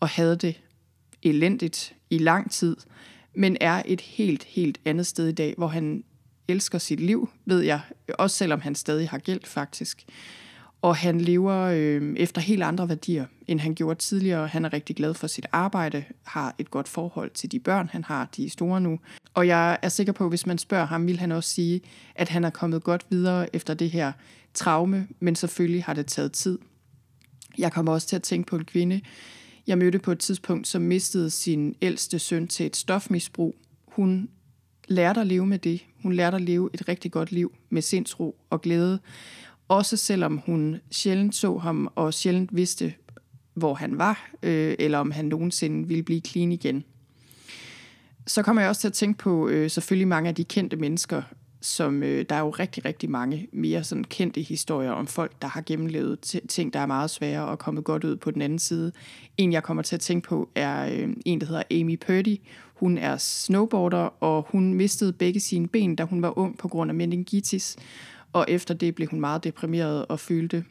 og 0.00 0.08
havde 0.08 0.36
det 0.36 0.60
elendigt 1.22 1.94
i 2.10 2.18
lang 2.18 2.50
tid, 2.50 2.76
men 3.36 3.56
er 3.60 3.82
et 3.86 4.00
helt, 4.00 4.44
helt 4.44 4.80
andet 4.84 5.06
sted 5.06 5.28
i 5.28 5.32
dag, 5.32 5.54
hvor 5.56 5.66
han 5.66 6.04
elsker 6.48 6.78
sit 6.78 7.00
liv, 7.00 7.28
ved 7.44 7.60
jeg, 7.60 7.80
også 8.18 8.36
selvom 8.36 8.60
han 8.60 8.74
stadig 8.74 9.08
har 9.08 9.18
gæld 9.18 9.44
faktisk. 9.44 10.04
Og 10.82 10.96
han 10.96 11.20
lever 11.20 11.54
øh, 11.54 12.14
efter 12.16 12.40
helt 12.40 12.62
andre 12.62 12.88
værdier, 12.88 13.26
end 13.46 13.60
han 13.60 13.74
gjorde 13.74 13.98
tidligere. 13.98 14.46
Han 14.46 14.64
er 14.64 14.72
rigtig 14.72 14.96
glad 14.96 15.14
for 15.14 15.26
sit 15.26 15.46
arbejde, 15.52 16.04
har 16.22 16.54
et 16.58 16.70
godt 16.70 16.88
forhold 16.88 17.30
til 17.30 17.52
de 17.52 17.60
børn, 17.60 17.88
han 17.92 18.04
har, 18.04 18.28
de 18.36 18.46
er 18.46 18.50
store 18.50 18.80
nu. 18.80 18.98
Og 19.34 19.46
jeg 19.46 19.78
er 19.82 19.88
sikker 19.88 20.12
på, 20.12 20.24
at 20.24 20.30
hvis 20.30 20.46
man 20.46 20.58
spørger 20.58 20.86
ham, 20.86 21.06
vil 21.06 21.18
han 21.18 21.32
også 21.32 21.50
sige, 21.50 21.80
at 22.14 22.28
han 22.28 22.44
er 22.44 22.50
kommet 22.50 22.84
godt 22.84 23.06
videre 23.10 23.56
efter 23.56 23.74
det 23.74 23.90
her 23.90 24.12
traume, 24.54 25.08
men 25.20 25.34
selvfølgelig 25.34 25.84
har 25.84 25.94
det 25.94 26.06
taget 26.06 26.32
tid. 26.32 26.58
Jeg 27.58 27.72
kommer 27.72 27.92
også 27.92 28.08
til 28.08 28.16
at 28.16 28.22
tænke 28.22 28.46
på 28.46 28.56
en 28.56 28.64
kvinde, 28.64 29.00
jeg 29.66 29.78
mødte 29.78 29.98
på 29.98 30.12
et 30.12 30.18
tidspunkt, 30.18 30.66
som 30.66 30.82
mistede 30.82 31.30
sin 31.30 31.74
ældste 31.82 32.18
søn 32.18 32.48
til 32.48 32.66
et 32.66 32.76
stofmisbrug. 32.76 33.56
Hun 33.86 34.28
lærte 34.88 35.20
at 35.20 35.26
leve 35.26 35.46
med 35.46 35.58
det. 35.58 35.84
Hun 36.02 36.12
lærte 36.12 36.34
at 36.34 36.42
leve 36.42 36.70
et 36.74 36.88
rigtig 36.88 37.12
godt 37.12 37.32
liv 37.32 37.54
med 37.70 37.82
sindsro 37.82 38.36
og 38.50 38.60
glæde. 38.60 38.98
Også 39.68 39.96
selvom 39.96 40.36
hun 40.46 40.76
sjældent 40.90 41.34
så 41.34 41.58
ham 41.58 41.92
og 41.94 42.14
sjældent 42.14 42.56
vidste, 42.56 42.94
hvor 43.54 43.74
han 43.74 43.98
var, 43.98 44.30
øh, 44.42 44.74
eller 44.78 44.98
om 44.98 45.10
han 45.10 45.24
nogensinde 45.24 45.88
ville 45.88 46.02
blive 46.02 46.20
clean 46.20 46.52
igen. 46.52 46.84
Så 48.26 48.42
kommer 48.42 48.62
jeg 48.62 48.68
også 48.68 48.80
til 48.80 48.88
at 48.88 48.94
tænke 48.94 49.18
på 49.18 49.48
øh, 49.48 49.70
selvfølgelig 49.70 50.08
mange 50.08 50.28
af 50.28 50.34
de 50.34 50.44
kendte 50.44 50.76
mennesker, 50.76 51.22
som 51.64 52.02
øh, 52.02 52.24
der 52.28 52.34
er 52.34 52.40
jo 52.40 52.50
rigtig, 52.50 52.84
rigtig 52.84 53.10
mange 53.10 53.48
mere 53.52 53.84
sådan 53.84 54.04
kendte 54.04 54.40
historier 54.40 54.90
om 54.90 55.06
folk, 55.06 55.42
der 55.42 55.48
har 55.48 55.62
gennemlevet 55.66 56.40
ting, 56.48 56.72
der 56.72 56.80
er 56.80 56.86
meget 56.86 57.10
svære 57.10 57.44
og 57.48 57.58
kommet 57.58 57.84
godt 57.84 58.04
ud 58.04 58.16
på 58.16 58.30
den 58.30 58.42
anden 58.42 58.58
side. 58.58 58.92
En, 59.36 59.52
jeg 59.52 59.62
kommer 59.62 59.82
til 59.82 59.96
at 59.96 60.00
tænke 60.00 60.28
på, 60.28 60.48
er 60.54 60.86
øh, 60.86 61.08
en, 61.24 61.40
der 61.40 61.46
hedder 61.46 61.62
Amy 61.70 61.98
Purdy. 62.06 62.36
Hun 62.74 62.98
er 62.98 63.16
snowboarder, 63.16 64.22
og 64.22 64.46
hun 64.50 64.74
mistede 64.74 65.12
begge 65.12 65.40
sine 65.40 65.68
ben, 65.68 65.96
da 65.96 66.04
hun 66.04 66.22
var 66.22 66.38
ung 66.38 66.58
på 66.58 66.68
grund 66.68 66.90
af 66.90 66.94
meningitis. 66.94 67.76
Og 68.32 68.44
efter 68.48 68.74
det 68.74 68.94
blev 68.94 69.08
hun 69.08 69.20
meget 69.20 69.44
deprimeret 69.44 70.06
og 70.06 70.20
følte 70.20 70.64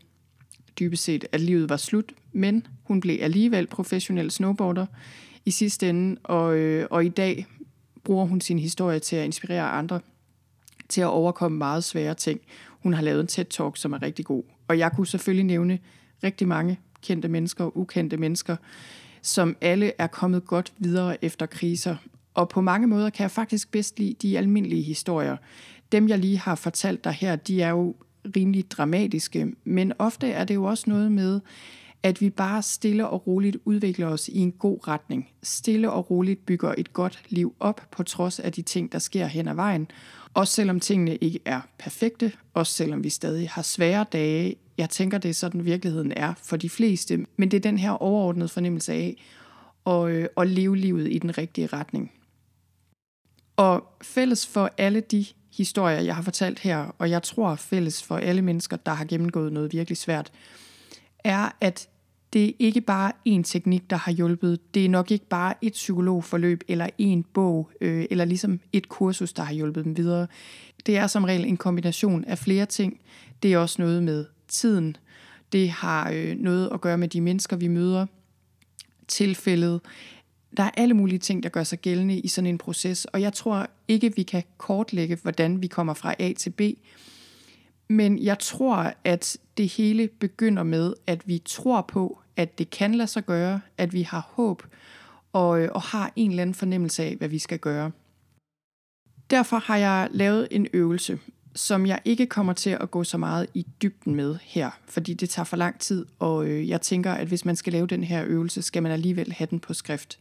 dybest 0.80 1.04
set, 1.04 1.26
at 1.32 1.42
livet 1.42 1.70
var 1.70 1.78
slut. 1.78 2.14
Men 2.32 2.68
hun 2.84 3.00
blev 3.00 3.18
alligevel 3.22 3.68
professionel 3.68 4.32
snowboarder 4.32 4.86
i 5.46 5.52
sidste 5.52 5.90
ende, 5.90 6.18
og, 6.24 6.58
øh, 6.58 6.88
og 6.92 7.06
i 7.06 7.10
dag 7.10 7.46
bruger 8.04 8.26
hun 8.26 8.42
sin 8.42 8.60
historie 8.60 9.00
til 9.00 9.16
at 9.16 9.26
inspirere 9.26 9.70
andre 9.70 10.00
til 10.94 11.02
at 11.02 11.08
overkomme 11.08 11.58
meget 11.58 11.84
svære 11.84 12.14
ting. 12.14 12.40
Hun 12.70 12.94
har 12.94 13.02
lavet 13.02 13.22
en 13.22 13.28
TED-talk, 13.28 13.78
som 13.78 13.94
er 13.94 14.02
rigtig 14.02 14.26
god. 14.26 14.44
Og 14.68 14.78
jeg 14.78 14.92
kunne 14.92 15.08
selvfølgelig 15.08 15.46
nævne 15.46 15.80
rigtig 16.24 16.48
mange 16.48 16.80
kendte 17.02 17.28
mennesker 17.28 17.64
og 17.64 17.78
ukendte 17.78 18.18
mennesker, 18.18 18.56
som 19.22 19.58
alle 19.62 19.92
er 19.98 20.08
kommet 20.08 20.46
godt 20.46 20.74
videre 20.78 21.26
efter 21.26 21.46
kriser. 21.46 21.96
Og 22.34 22.50
på 22.50 22.62
mange 22.62 22.88
måder 22.88 23.10
kan 23.10 23.24
jeg 23.24 23.32
faktisk 23.32 23.72
bedst 23.72 24.00
lide 24.00 24.16
de 24.22 24.38
almindelige 24.38 24.82
historier. 24.82 25.38
Dem, 25.92 26.10
jeg 26.10 26.20
lige 26.20 26.38
har 26.38 26.56
fortalt 26.56 27.04
dig 27.04 27.12
her, 27.12 27.36
de 27.36 27.62
er 27.62 27.70
jo 27.70 27.96
rimelig 28.36 28.72
dramatiske, 28.72 29.54
men 29.64 29.94
ofte 30.00 30.32
er 30.32 30.44
det 30.44 30.56
jo 30.56 30.64
også 30.64 30.84
noget 30.88 31.12
med, 31.12 31.40
at 32.04 32.22
vi 32.22 32.30
bare 32.30 32.62
stille 32.62 33.08
og 33.08 33.28
roligt 33.28 33.58
udvikler 33.66 34.08
os 34.08 34.28
i 34.28 34.38
en 34.38 34.52
god 34.52 34.88
retning. 34.88 35.30
Stille 35.44 35.92
og 35.92 36.12
roligt 36.12 36.46
bygger 36.46 36.74
et 36.78 36.94
godt 36.94 37.22
liv 37.30 37.56
op 37.60 37.82
på 37.92 38.04
trods 38.04 38.40
af 38.40 38.52
de 38.52 38.62
ting, 38.62 38.92
der 38.92 39.00
sker 39.00 39.26
hen 39.26 39.48
ad 39.48 39.54
vejen. 39.56 39.88
Også 40.34 40.54
selvom 40.54 40.80
tingene 40.80 41.16
ikke 41.16 41.40
er 41.46 41.62
perfekte, 41.80 42.32
også 42.54 42.74
selvom 42.74 43.04
vi 43.04 43.10
stadig 43.10 43.50
har 43.50 43.62
svære 43.62 44.06
dage. 44.12 44.56
Jeg 44.78 44.90
tænker, 44.90 45.18
det 45.18 45.30
er 45.30 45.34
sådan 45.34 45.66
virkeligheden 45.66 46.12
er 46.12 46.34
for 46.44 46.58
de 46.58 46.70
fleste, 46.70 47.26
men 47.38 47.52
det 47.52 47.58
er 47.58 47.62
den 47.62 47.78
her 47.78 47.92
overordnede 47.92 48.50
fornemmelse 48.50 48.94
af 48.94 49.24
at, 49.86 50.10
øh, 50.10 50.28
at 50.38 50.48
leve 50.48 50.78
livet 50.78 51.12
i 51.12 51.20
den 51.20 51.38
rigtige 51.38 51.68
retning. 51.68 52.12
Og 53.56 53.84
fælles 54.02 54.48
for 54.48 54.72
alle 54.78 55.02
de 55.02 55.26
historier, 55.58 56.00
jeg 56.00 56.16
har 56.16 56.22
fortalt 56.22 56.60
her, 56.60 56.96
og 56.98 57.10
jeg 57.10 57.24
tror 57.24 57.56
fælles 57.56 58.04
for 58.04 58.18
alle 58.18 58.42
mennesker, 58.42 58.78
der 58.78 58.94
har 58.94 59.06
gennemgået 59.06 59.54
noget 59.54 59.74
virkelig 59.74 59.98
svært, 59.98 60.32
er, 61.24 61.50
at 61.62 61.90
det 62.34 62.46
er 62.46 62.52
ikke 62.60 62.82
bare 62.82 63.12
én 63.30 63.42
teknik, 63.44 63.90
der 63.90 63.96
har 63.96 64.12
hjulpet. 64.12 64.74
Det 64.74 64.86
er 64.86 64.90
nok 64.90 65.12
ikke 65.12 65.26
bare 65.26 65.54
et 65.62 65.74
psykologforløb 65.74 66.64
eller 66.68 66.90
en 66.98 67.24
bog, 67.24 67.70
øh, 67.82 68.06
eller 68.10 68.26
ligesom 68.26 68.60
et 68.74 68.90
kursus, 68.90 69.34
der 69.34 69.44
har 69.44 69.54
hjulpet 69.54 69.86
dem 69.86 69.98
videre. 69.98 70.28
Det 70.86 70.98
er 70.98 71.08
som 71.08 71.24
regel 71.24 71.46
en 71.46 71.58
kombination 71.58 72.26
af 72.26 72.38
flere 72.38 72.66
ting. 72.66 73.00
Det 73.44 73.54
er 73.54 73.58
også 73.58 73.82
noget 73.82 74.04
med 74.04 74.26
tiden. 74.48 74.98
Det 75.52 75.70
har 75.70 76.12
øh, 76.14 76.36
noget 76.36 76.70
at 76.74 76.82
gøre 76.82 76.98
med 76.98 77.08
de 77.08 77.22
mennesker, 77.22 77.56
vi 77.56 77.68
møder. 77.68 78.06
Tilfældet. 79.08 79.82
Der 80.58 80.64
er 80.64 80.72
alle 80.78 80.94
mulige 80.94 81.20
ting, 81.20 81.44
der 81.44 81.50
gør 81.50 81.64
sig 81.64 81.80
gældende 81.80 82.20
i 82.20 82.28
sådan 82.28 82.48
en 82.48 82.58
proces, 82.58 83.06
og 83.06 83.22
jeg 83.22 83.34
tror 83.34 83.68
ikke, 83.88 84.16
vi 84.16 84.24
kan 84.24 84.44
kortlægge, 84.58 85.18
hvordan 85.22 85.62
vi 85.62 85.68
kommer 85.68 85.94
fra 85.94 86.16
A 86.20 86.34
til 86.34 86.50
B. 86.50 86.62
Men 87.88 88.24
jeg 88.24 88.40
tror, 88.40 88.94
at 89.04 89.38
det 89.58 89.70
hele 89.70 90.08
begynder 90.08 90.64
med, 90.64 90.94
at 91.08 91.28
vi 91.28 91.42
tror 91.46 91.82
på, 91.82 92.23
at 92.38 92.58
det 92.58 92.70
kan 92.70 92.96
lade 92.96 93.08
sig 93.08 93.26
gøre, 93.26 93.62
at 93.78 93.94
vi 93.94 94.02
har 94.02 94.30
håb 94.32 94.64
og, 95.34 95.62
øh, 95.62 95.70
og 95.72 95.82
har 95.82 96.12
en 96.16 96.30
eller 96.30 96.42
anden 96.42 96.54
fornemmelse 96.54 97.04
af, 97.04 97.16
hvad 97.16 97.28
vi 97.28 97.40
skal 97.40 97.60
gøre. 97.60 97.92
Derfor 99.30 99.58
har 99.58 99.78
jeg 99.78 100.08
lavet 100.12 100.48
en 100.52 100.68
øvelse, 100.74 101.20
som 101.56 101.86
jeg 101.86 102.00
ikke 102.06 102.26
kommer 102.26 102.54
til 102.54 102.70
at 102.70 102.92
gå 102.92 103.04
så 103.04 103.18
meget 103.18 103.48
i 103.54 103.68
dybden 103.82 104.16
med 104.16 104.38
her, 104.42 104.72
fordi 104.86 105.14
det 105.14 105.30
tager 105.30 105.44
for 105.44 105.58
lang 105.58 105.80
tid, 105.80 106.06
og 106.20 106.48
øh, 106.48 106.70
jeg 106.70 106.82
tænker, 106.82 107.12
at 107.12 107.28
hvis 107.28 107.46
man 107.46 107.56
skal 107.56 107.74
lave 107.74 107.88
den 107.88 108.04
her 108.04 108.24
øvelse, 108.28 108.62
skal 108.62 108.84
man 108.84 108.92
alligevel 108.92 109.34
have 109.34 109.48
den 109.52 109.60
på 109.60 109.74
skrift. 109.74 110.20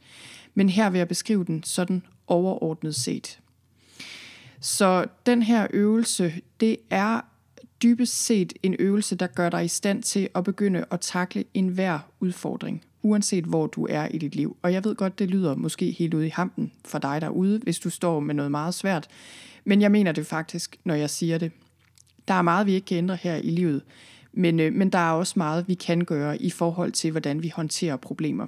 Men 0.54 0.68
her 0.68 0.90
vil 0.90 0.98
jeg 0.98 1.08
beskrive 1.08 1.44
den 1.44 1.62
sådan 1.62 2.02
overordnet 2.26 2.94
set. 2.94 3.40
Så 4.60 5.06
den 5.26 5.42
her 5.42 5.66
øvelse, 5.70 6.34
det 6.60 6.76
er 6.90 7.20
dybest 7.82 8.24
set 8.24 8.52
en 8.62 8.76
øvelse, 8.78 9.16
der 9.16 9.26
gør 9.26 9.50
dig 9.50 9.64
i 9.64 9.68
stand 9.68 10.02
til 10.02 10.28
at 10.34 10.44
begynde 10.44 10.84
at 10.90 11.00
takle 11.00 11.44
enhver 11.54 11.98
udfordring, 12.20 12.84
uanset 13.02 13.44
hvor 13.44 13.66
du 13.66 13.86
er 13.90 14.08
i 14.08 14.18
dit 14.18 14.34
liv. 14.34 14.56
Og 14.62 14.72
jeg 14.72 14.84
ved 14.84 14.94
godt, 14.94 15.18
det 15.18 15.30
lyder 15.30 15.54
måske 15.54 15.90
helt 15.90 16.14
ude 16.14 16.26
i 16.26 16.30
hampen 16.30 16.72
for 16.84 16.98
dig 16.98 17.20
derude, 17.20 17.60
hvis 17.62 17.78
du 17.78 17.90
står 17.90 18.20
med 18.20 18.34
noget 18.34 18.50
meget 18.50 18.74
svært. 18.74 19.08
Men 19.64 19.82
jeg 19.82 19.90
mener 19.90 20.12
det 20.12 20.26
faktisk, 20.26 20.76
når 20.84 20.94
jeg 20.94 21.10
siger 21.10 21.38
det. 21.38 21.52
Der 22.28 22.34
er 22.34 22.42
meget, 22.42 22.66
vi 22.66 22.72
ikke 22.72 22.84
kan 22.84 22.96
ændre 22.96 23.16
her 23.16 23.36
i 23.36 23.50
livet, 23.50 23.82
men, 24.32 24.60
øh, 24.60 24.72
men 24.72 24.90
der 24.90 24.98
er 24.98 25.12
også 25.12 25.34
meget, 25.36 25.68
vi 25.68 25.74
kan 25.74 26.04
gøre 26.04 26.42
i 26.42 26.50
forhold 26.50 26.92
til, 26.92 27.10
hvordan 27.10 27.42
vi 27.42 27.48
håndterer 27.48 27.96
problemer. 27.96 28.46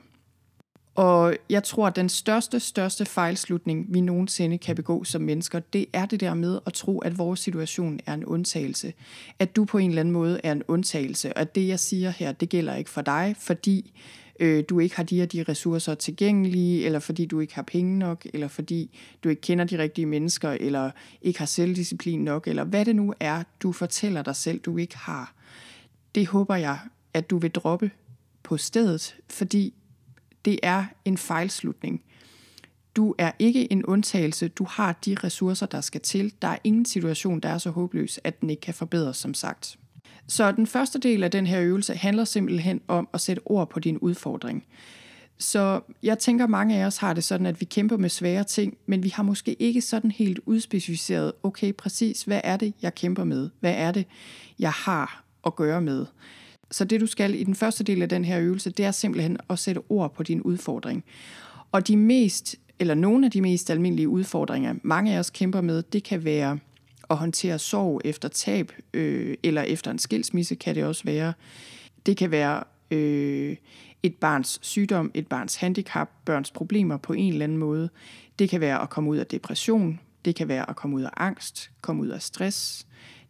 Og 0.94 1.37
jeg 1.50 1.64
tror, 1.64 1.87
at 1.87 1.96
den 1.96 2.09
største, 2.09 2.61
største 2.61 3.04
fejlslutning, 3.04 3.87
vi 3.88 4.00
nogensinde 4.00 4.59
kan 4.59 4.76
begå 4.76 5.04
som 5.04 5.22
mennesker, 5.22 5.59
det 5.59 5.87
er 5.92 6.07
det 6.07 6.20
der 6.20 6.35
med 6.35 6.59
at 6.66 6.72
tro, 6.72 6.98
at 6.98 7.18
vores 7.18 7.40
situation 7.40 8.00
er 8.07 8.14
en 8.14 8.24
undtagelse. 8.24 8.92
At 9.38 9.57
du 9.57 9.64
på 9.64 9.78
en 9.78 9.88
eller 9.88 10.00
anden 10.00 10.12
måde 10.12 10.40
er 10.44 10.52
en 10.52 10.62
undtagelse, 10.68 11.33
og 11.33 11.40
at 11.40 11.54
det, 11.54 11.68
jeg 11.68 11.80
siger 11.80 12.11
her, 12.11 12.33
det 12.33 12.48
gælder 12.48 12.74
ikke 12.74 12.90
for 12.90 13.02
dig, 13.02 13.35
fordi 13.38 13.92
øh, 14.40 14.64
du 14.68 14.78
ikke 14.78 14.96
har 14.96 15.02
de 15.02 15.16
her 15.16 15.26
de 15.26 15.42
ressourcer 15.48 15.94
tilgængelige, 15.94 16.85
eller 16.85 16.98
fordi 16.98 17.26
du 17.26 17.40
ikke 17.40 17.54
har 17.54 17.62
penge 17.62 17.98
nok, 17.98 18.26
eller 18.35 18.48
fordi 18.48 18.98
du 19.24 19.28
ikke 19.28 19.42
kender 19.42 19.64
de 19.64 19.78
rigtige 19.78 20.07
mennesker, 20.07 20.50
eller 20.50 20.90
ikke 21.22 21.38
har 21.38 21.46
selvdisciplin 21.46 22.24
nok, 22.24 22.48
eller 22.48 22.64
hvad 22.64 22.85
det 22.85 22.96
nu 22.96 23.14
er, 23.20 23.42
du 23.62 23.72
fortæller 23.72 24.22
dig 24.22 24.37
selv, 24.37 24.61
du 24.61 24.76
ikke 24.76 24.98
har. 24.98 25.35
Det 26.14 26.26
håber 26.26 26.57
jeg, 26.57 26.78
at 27.14 27.30
du 27.30 27.38
vil 27.38 27.50
droppe 27.50 27.90
på 28.42 28.57
stedet, 28.57 29.16
fordi 29.30 29.74
det 30.44 30.59
er 30.62 30.85
en 31.04 31.18
fejlslutning. 31.18 32.02
Du 32.96 33.14
er 33.18 33.30
ikke 33.38 33.72
en 33.72 33.85
undtagelse. 33.85 34.48
Du 34.48 34.66
har 34.70 34.98
de 35.04 35.16
ressourcer, 35.24 35.66
der 35.66 35.80
skal 35.80 36.00
til. 36.00 36.35
Der 36.42 36.48
er 36.48 36.59
ingen 36.64 36.85
situation, 36.85 37.40
der 37.40 37.48
er 37.48 37.59
så 37.59 37.70
håbløs, 37.70 38.20
at 38.24 38.40
den 38.40 38.50
ikke 38.50 38.61
kan 38.61 38.74
forbedres, 38.74 39.16
som 39.16 39.35
sagt. 39.35 39.78
Så 40.28 40.52
den 40.52 40.66
første 40.66 40.98
del 40.98 41.24
af 41.24 41.30
den 41.30 41.46
her 41.46 41.61
øvelse 41.61 41.94
handler 41.94 42.24
simpelthen 42.24 42.80
om 42.88 43.09
at 43.12 43.20
sætte 43.20 43.42
ord 43.44 43.70
på 43.70 43.80
din 43.80 43.98
udfordring. 43.98 44.64
Så 45.38 45.80
jeg 46.02 46.18
tænker, 46.18 46.46
mange 46.46 46.76
af 46.76 46.87
os 46.87 46.96
har 46.96 47.14
det 47.14 47.24
sådan, 47.24 47.46
at 47.46 47.61
vi 47.61 47.64
kæmper 47.64 47.96
med 47.96 48.09
svære 48.09 48.44
ting, 48.44 48.76
men 48.87 49.02
vi 49.02 49.09
har 49.09 49.22
måske 49.22 49.62
ikke 49.62 49.80
sådan 49.80 50.11
helt 50.11 50.40
udspecificeret, 50.46 51.33
okay, 51.42 51.72
præcis, 51.72 52.22
hvad 52.22 52.40
er 52.44 52.57
det, 52.57 52.74
jeg 52.83 52.94
kæmper 52.94 53.24
med? 53.24 53.50
Hvad 53.61 53.74
er 53.76 53.92
det, 53.92 54.07
jeg 54.59 54.72
har 54.72 55.24
at 55.46 55.57
gøre 55.57 55.80
med? 55.80 56.07
Så 56.75 56.85
det 56.85 57.01
du 57.01 57.07
skal 57.07 57.35
i 57.35 57.45
den 57.45 57.55
første 57.55 57.85
del 57.85 58.03
af 58.03 58.09
den 58.09 58.25
her 58.25 58.41
øvelse, 58.41 58.71
det 58.71 58.85
er 58.85 58.91
simpelthen 58.91 59.37
at 59.51 59.59
sætte 59.59 59.81
ord 59.89 60.15
på 60.15 60.23
din 60.23 60.43
udfordring. 60.43 61.05
Og 61.73 61.89
de 61.89 61.97
mest, 61.97 62.57
eller 62.79 62.95
nogle 62.95 63.27
af 63.27 63.31
de 63.31 63.41
mest 63.41 63.71
almindelige 63.71 64.09
udfordringer, 64.09 64.75
mange 64.83 65.15
af 65.15 65.19
os 65.19 65.31
kæmper 65.31 65.61
med, 65.61 65.83
det 65.83 66.05
kan 66.05 66.25
være 66.25 66.59
at 67.11 67.17
håndtere 67.17 67.59
sorg 67.59 68.01
efter 68.05 68.29
tab, 68.29 68.73
øh, 68.95 69.37
eller 69.43 69.63
efter 69.63 69.91
en 69.91 69.99
skilsmisse 69.99 70.55
kan 70.55 70.75
det 70.75 70.85
også 70.85 71.05
være. 71.05 71.33
Det 72.07 72.17
kan 72.17 72.31
være 72.31 72.65
øh, 72.91 73.57
et 74.03 74.15
barns 74.15 74.59
sygdom, 74.63 75.11
et 75.15 75.27
barns 75.27 75.57
handicap, 75.57 76.11
børns 76.25 76.51
problemer 76.51 76.97
på 76.97 77.13
en 77.13 77.33
eller 77.33 77.45
anden 77.45 77.59
måde. 77.59 77.89
Det 78.39 78.51
kan 78.51 78.61
være 78.61 78.83
at 78.83 78.91
komme 78.91 79.11
ud 79.11 79.17
af 79.17 79.27
depression, 79.27 80.01
det 80.25 80.35
kan 80.35 80.49
være 80.49 80.71
at 80.71 80.77
komme 80.77 80.97
ud 80.97 81.03
af 81.03 81.11
angst, 81.17 81.71
komme 81.81 82.03
ud 82.03 82.09
af 82.09 82.23
stress, 82.23 82.87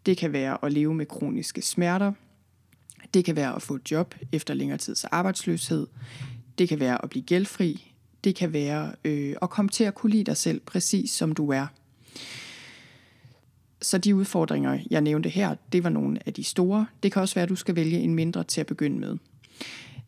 det 0.07 0.17
kan 0.17 0.33
være 0.33 0.59
at 0.63 0.73
leve 0.73 0.95
med 0.95 1.07
kroniske 1.07 1.63
smerter, 1.63 2.13
det 3.15 3.25
kan 3.25 3.37
være 3.37 3.57
at 3.57 3.63
få 3.63 3.75
et 3.75 3.91
job 3.91 4.15
efter 4.33 4.55
længere 4.55 4.79
tids 4.79 5.05
arbejdsløshed, 5.05 5.87
det 6.59 6.69
kan 6.69 6.81
være 6.81 7.05
at 7.05 7.11
blive 7.11 7.23
gældfri, 7.23 7.93
det 8.25 8.35
kan 8.35 8.53
være 8.53 8.93
øh, 9.05 9.37
at 9.43 9.51
komme 9.51 9.69
til 9.69 9.85
at 9.85 9.95
kunne 9.95 10.13
lide 10.13 10.25
dig 10.25 10.37
selv 10.37 10.61
præcis 10.61 11.11
som 11.11 11.33
du 11.33 11.51
er. 11.51 11.67
Så 13.83 13.99
de 13.99 14.15
udfordringer, 14.15 14.79
jeg 14.91 15.01
nævnte 15.01 15.29
her, 15.29 15.55
det 15.73 15.85
var 15.85 15.91
nogle 15.91 16.19
af 16.27 16.35
de 16.35 16.45
store. 16.45 16.87
Det 17.03 17.13
kan 17.13 17.23
også 17.23 17.35
være, 17.35 17.43
at 17.43 17.49
du 17.49 17.57
skal 17.57 17.77
vælge 17.77 18.01
en 18.01 18.15
mindre 18.15 18.45
til 18.45 18.61
at 18.61 18.67
begynde 18.67 18.99
med. 18.99 19.17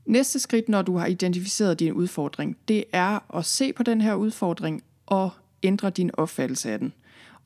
Næste 0.06 0.38
skridt, 0.38 0.68
når 0.68 0.82
du 0.82 0.96
har 0.96 1.06
identificeret 1.06 1.80
din 1.80 1.92
udfordring, 1.92 2.56
det 2.68 2.84
er 2.92 3.36
at 3.36 3.44
se 3.44 3.72
på 3.72 3.82
den 3.82 4.00
her 4.00 4.14
udfordring 4.14 4.82
og 5.06 5.30
ændre 5.62 5.90
din 5.90 6.10
opfattelse 6.14 6.70
af 6.70 6.78
den. 6.78 6.92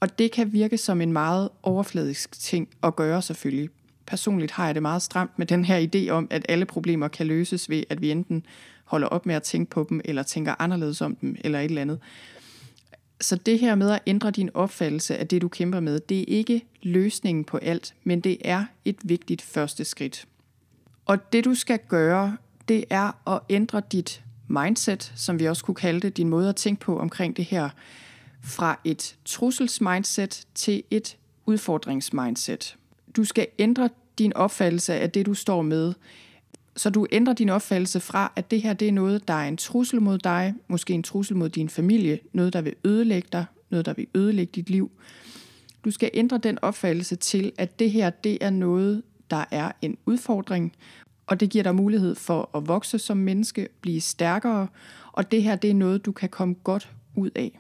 Og 0.01 0.19
det 0.19 0.33
kan 0.33 0.53
virke 0.53 0.79
som 0.79 1.01
en 1.01 1.13
meget 1.13 1.49
overfladisk 1.63 2.41
ting 2.41 2.69
at 2.83 2.97
gøre 2.97 3.23
selvfølgelig. 3.23 3.71
Personligt 4.11 4.53
har 4.53 4.67
jeg 4.67 4.75
det 4.75 4.83
meget 4.83 5.03
stramt 5.03 5.39
med 5.39 5.47
den 5.47 5.65
her 5.65 5.87
idé 5.87 6.11
om, 6.11 6.27
at 6.31 6.47
alle 6.49 6.65
problemer 6.65 7.09
kan 7.09 7.27
løses 7.27 7.71
ved, 7.71 7.83
at 7.91 8.01
vi 8.01 8.11
enten 8.11 8.47
holder 8.85 9.09
op 9.09 9.27
med 9.27 9.35
at 9.35 9.43
tænke 9.43 9.71
på 9.71 9.87
dem, 9.89 10.01
eller 10.05 10.23
tænker 10.23 10.55
anderledes 10.59 11.01
om 11.01 11.17
dem, 11.17 11.37
eller 11.45 11.59
et 11.59 11.65
eller 11.65 11.83
andet. 11.83 11.99
Så 13.21 13.37
det 13.37 13.59
her 13.59 13.75
med 13.75 13.91
at 13.91 14.01
ændre 14.07 14.31
din 14.31 14.51
opfattelse 14.55 15.17
af 15.17 15.29
det, 15.29 15.43
du 15.43 15.49
kæmper 15.49 15.81
med, 15.81 16.01
det 16.01 16.21
er 16.21 16.25
ikke 16.29 16.65
løsningen 16.83 17.45
på 17.45 17.57
alt, 17.57 17.95
men 18.05 18.21
det 18.21 18.39
er 18.41 18.65
et 18.85 18.97
vigtigt 19.03 19.43
første 19.43 19.85
skridt. 19.85 20.27
Og 21.07 21.33
det 21.33 21.45
du 21.45 21.55
skal 21.55 21.79
gøre, 21.89 22.37
det 22.69 22.85
er 22.91 23.31
at 23.35 23.41
ændre 23.51 23.83
dit 23.93 24.23
mindset, 24.49 25.13
som 25.17 25.39
vi 25.39 25.49
også 25.49 25.65
kunne 25.65 25.75
kalde 25.75 26.01
det, 26.01 26.17
din 26.17 26.29
måde 26.29 26.49
at 26.49 26.57
tænke 26.57 26.81
på 26.81 26.99
omkring 26.99 27.37
det 27.37 27.45
her, 27.45 27.71
fra 28.43 28.81
et 28.85 29.17
trusselsmindset 29.25 30.47
til 30.55 30.83
et 30.91 31.17
udfordringsmindset. 31.47 32.77
Du 33.17 33.25
skal 33.25 33.47
ændre 33.59 33.89
din 34.21 34.33
opfattelse 34.33 34.95
af 34.95 35.11
det, 35.11 35.27
du 35.27 35.35
står 35.35 35.63
med, 35.63 35.93
så 36.77 36.91
du 36.91 37.07
ændrer 37.13 37.35
din 37.35 37.49
opfattelse 37.49 38.01
fra, 38.01 38.33
at 38.37 38.51
det 38.51 38.63
her 38.63 38.73
det 38.73 38.89
er 38.89 38.93
noget, 38.93 39.29
der 39.29 39.35
er 39.35 39.49
en 39.49 39.57
trussel 39.57 40.03
mod 40.03 40.19
dig, 40.19 40.55
måske 40.69 40.95
en 40.95 41.03
trussel 41.03 41.37
mod 41.37 41.49
din 41.49 41.69
familie, 41.69 42.19
noget, 42.33 42.53
der 42.53 42.61
vil 42.61 42.75
ødelægge 42.85 43.29
dig, 43.33 43.45
noget, 43.71 43.87
der 43.87 43.93
vil 43.93 44.07
ødelægge 44.15 44.53
dit 44.55 44.71
liv. 44.71 44.91
Du 45.85 45.91
skal 45.91 46.11
ændre 46.15 46.39
den 46.39 46.59
opfattelse 46.63 47.17
til, 47.17 47.53
at 47.59 47.79
det 47.79 47.91
her 47.91 48.11
det 48.11 48.39
er 48.41 48.51
noget, 48.51 49.03
der 49.31 49.45
er 49.51 49.73
en 49.83 49.97
udfordring, 50.07 50.73
og 51.27 51.41
det 51.41 51.51
giver 51.51 51.65
dig 51.65 51.75
mulighed 51.75 52.15
for 52.15 52.51
at 52.55 52.69
vokse 52.69 52.99
som 52.99 53.17
menneske, 53.17 53.69
blive 53.81 54.01
stærkere, 54.01 54.67
og 55.13 55.31
det 55.31 55.43
her 55.43 55.57
det 55.57 55.71
er 55.71 55.75
noget, 55.75 56.07
du 56.07 56.13
kan 56.13 56.29
komme 56.29 56.55
godt 56.65 56.91
ud 57.17 57.31
af. 57.35 57.59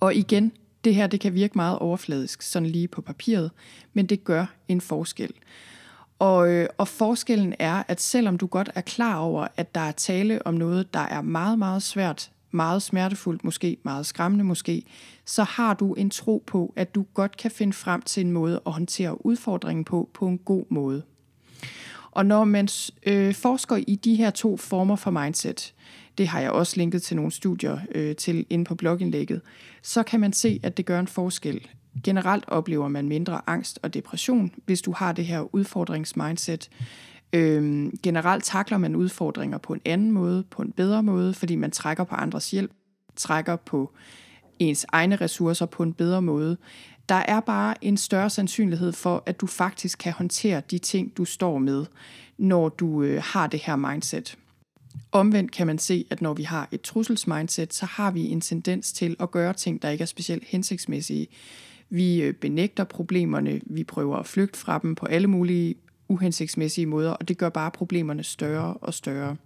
Og 0.00 0.14
igen, 0.14 0.52
det 0.84 0.94
her 0.94 1.06
det 1.06 1.20
kan 1.20 1.34
virke 1.34 1.52
meget 1.58 1.78
overfladisk, 1.78 2.42
sådan 2.42 2.68
lige 2.68 2.88
på 2.88 3.00
papiret, 3.00 3.50
men 3.92 4.06
det 4.06 4.24
gør 4.24 4.46
en 4.68 4.80
forskel. 4.80 5.32
Og, 6.18 6.48
øh, 6.48 6.68
og 6.78 6.88
forskellen 6.88 7.54
er, 7.58 7.82
at 7.88 8.00
selvom 8.00 8.38
du 8.38 8.46
godt 8.46 8.70
er 8.74 8.80
klar 8.80 9.18
over, 9.18 9.46
at 9.56 9.74
der 9.74 9.80
er 9.80 9.92
tale 9.92 10.46
om 10.46 10.54
noget, 10.54 10.94
der 10.94 11.00
er 11.00 11.22
meget, 11.22 11.58
meget 11.58 11.82
svært, 11.82 12.30
meget 12.50 12.82
smertefuldt 12.82 13.44
måske, 13.44 13.76
meget 13.82 14.06
skræmmende 14.06 14.44
måske, 14.44 14.82
så 15.24 15.42
har 15.42 15.74
du 15.74 15.94
en 15.94 16.10
tro 16.10 16.44
på, 16.46 16.72
at 16.76 16.94
du 16.94 17.06
godt 17.14 17.36
kan 17.36 17.50
finde 17.50 17.72
frem 17.72 18.02
til 18.02 18.26
en 18.26 18.32
måde 18.32 18.60
at 18.66 18.72
håndtere 18.72 19.26
udfordringen 19.26 19.84
på, 19.84 20.10
på 20.14 20.26
en 20.26 20.38
god 20.38 20.64
måde. 20.68 21.02
Og 22.10 22.26
når 22.26 22.44
man 22.44 22.68
øh, 23.06 23.34
forsker 23.34 23.76
i 23.86 23.94
de 23.94 24.14
her 24.14 24.30
to 24.30 24.56
former 24.56 24.96
for 24.96 25.10
mindset, 25.10 25.74
det 26.18 26.28
har 26.28 26.40
jeg 26.40 26.50
også 26.50 26.76
linket 26.76 27.02
til 27.02 27.16
nogle 27.16 27.32
studier 27.32 27.78
øh, 27.94 28.16
til 28.16 28.46
inde 28.50 28.64
på 28.64 28.74
blogindlægget, 28.74 29.40
så 29.82 30.02
kan 30.02 30.20
man 30.20 30.32
se, 30.32 30.60
at 30.62 30.76
det 30.76 30.86
gør 30.86 31.00
en 31.00 31.06
forskel. 31.06 31.68
Generelt 32.04 32.44
oplever 32.46 32.88
man 32.88 33.08
mindre 33.08 33.40
angst 33.46 33.78
og 33.82 33.94
depression, 33.94 34.52
hvis 34.66 34.82
du 34.82 34.92
har 34.92 35.12
det 35.12 35.26
her 35.26 35.54
udfordringsmindset. 35.54 36.70
Øhm, 37.32 37.98
generelt 38.02 38.44
takler 38.44 38.78
man 38.78 38.96
udfordringer 38.96 39.58
på 39.58 39.72
en 39.72 39.80
anden 39.84 40.10
måde, 40.10 40.44
på 40.50 40.62
en 40.62 40.72
bedre 40.72 41.02
måde, 41.02 41.34
fordi 41.34 41.56
man 41.56 41.70
trækker 41.70 42.04
på 42.04 42.14
andres 42.14 42.50
hjælp, 42.50 42.70
trækker 43.16 43.56
på 43.56 43.92
ens 44.58 44.86
egne 44.88 45.16
ressourcer 45.16 45.66
på 45.66 45.82
en 45.82 45.92
bedre 45.92 46.22
måde. 46.22 46.56
Der 47.08 47.14
er 47.14 47.40
bare 47.40 47.84
en 47.84 47.96
større 47.96 48.30
sandsynlighed 48.30 48.92
for, 48.92 49.22
at 49.26 49.40
du 49.40 49.46
faktisk 49.46 49.98
kan 49.98 50.12
håndtere 50.12 50.62
de 50.70 50.78
ting, 50.78 51.16
du 51.16 51.24
står 51.24 51.58
med, 51.58 51.86
når 52.38 52.68
du 52.68 53.02
øh, 53.02 53.22
har 53.24 53.46
det 53.46 53.60
her 53.60 53.76
mindset. 53.76 54.38
Omvendt 55.12 55.52
kan 55.52 55.66
man 55.66 55.78
se, 55.78 56.04
at 56.10 56.22
når 56.22 56.34
vi 56.34 56.42
har 56.42 56.68
et 56.72 56.80
trusselsmindset, 56.80 57.74
så 57.74 57.86
har 57.86 58.10
vi 58.10 58.28
en 58.28 58.40
tendens 58.40 58.92
til 58.92 59.16
at 59.20 59.30
gøre 59.30 59.52
ting, 59.52 59.82
der 59.82 59.88
ikke 59.88 60.02
er 60.02 60.06
specielt 60.06 60.44
hensigtsmæssige. 60.46 61.26
Vi 61.90 62.22
øh, 62.22 62.34
benægter 62.34 62.84
problemerne, 62.84 63.60
vi 63.66 63.84
prøver 63.84 64.16
at 64.16 64.26
flygte 64.26 64.58
fra 64.58 64.78
dem 64.78 64.94
på 64.94 65.06
alle 65.06 65.28
mulige 65.28 65.74
uhensigtsmæssige 66.08 66.86
måder, 66.86 67.10
og 67.10 67.28
det 67.28 67.38
gør 67.38 67.48
bare 67.48 67.70
problemerne 67.70 68.22
større 68.22 68.74
og 68.74 68.94
større. 68.94 69.36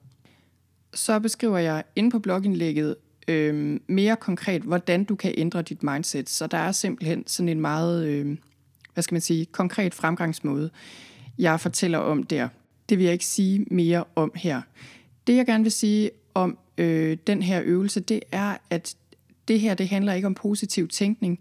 Så 0.94 1.18
beskriver 1.18 1.58
jeg 1.58 1.84
inde 1.96 2.10
på 2.10 2.18
blogindlægget 2.18 2.96
øh, 3.28 3.80
mere 3.86 4.16
konkret, 4.16 4.62
hvordan 4.62 5.04
du 5.04 5.14
kan 5.14 5.34
ændre 5.36 5.62
dit 5.62 5.82
mindset. 5.82 6.30
Så 6.30 6.46
der 6.46 6.58
er 6.58 6.72
simpelthen 6.72 7.24
sådan 7.26 7.48
en 7.48 7.60
meget, 7.60 8.06
øh, 8.06 8.36
hvad 8.94 9.02
skal 9.02 9.14
man 9.14 9.20
sige, 9.20 9.46
konkret 9.46 9.94
fremgangsmåde, 9.94 10.70
jeg 11.38 11.60
fortæller 11.60 11.98
om 11.98 12.22
der. 12.22 12.48
Det 12.88 12.98
vil 12.98 13.04
jeg 13.04 13.12
ikke 13.12 13.26
sige 13.26 13.66
mere 13.70 14.04
om 14.14 14.32
her. 14.34 14.62
Det 15.26 15.36
jeg 15.36 15.46
gerne 15.46 15.64
vil 15.64 15.72
sige 15.72 16.10
om 16.34 16.58
øh, 16.78 17.16
den 17.26 17.42
her 17.42 17.62
øvelse, 17.64 18.00
det 18.00 18.20
er, 18.32 18.56
at 18.70 18.96
det 19.48 19.60
her 19.60 19.74
det 19.74 19.88
handler 19.88 20.12
ikke 20.12 20.26
om 20.26 20.34
positiv 20.34 20.88
tænkning. 20.88 21.38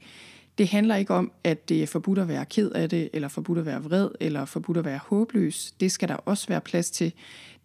Det 0.58 0.68
handler 0.68 0.96
ikke 0.96 1.14
om, 1.14 1.32
at 1.44 1.70
det 1.70 1.84
er 1.84 1.88
forbudt 1.88 2.20
at 2.20 2.28
være 2.28 2.46
ked 2.46 2.72
af 2.72 2.90
det, 2.90 3.10
eller 3.14 3.28
forbudt 3.28 3.60
at 3.60 3.66
være 3.66 3.84
vred, 3.84 4.10
eller 4.20 4.46
forbudt 4.46 4.78
at 4.78 4.86
være 4.86 5.00
håbløs. 5.06 5.74
Det 5.80 5.92
skal 5.92 6.08
der 6.08 6.16
også 6.16 6.48
være 6.48 6.62
plads 6.62 6.92
til. 6.92 7.14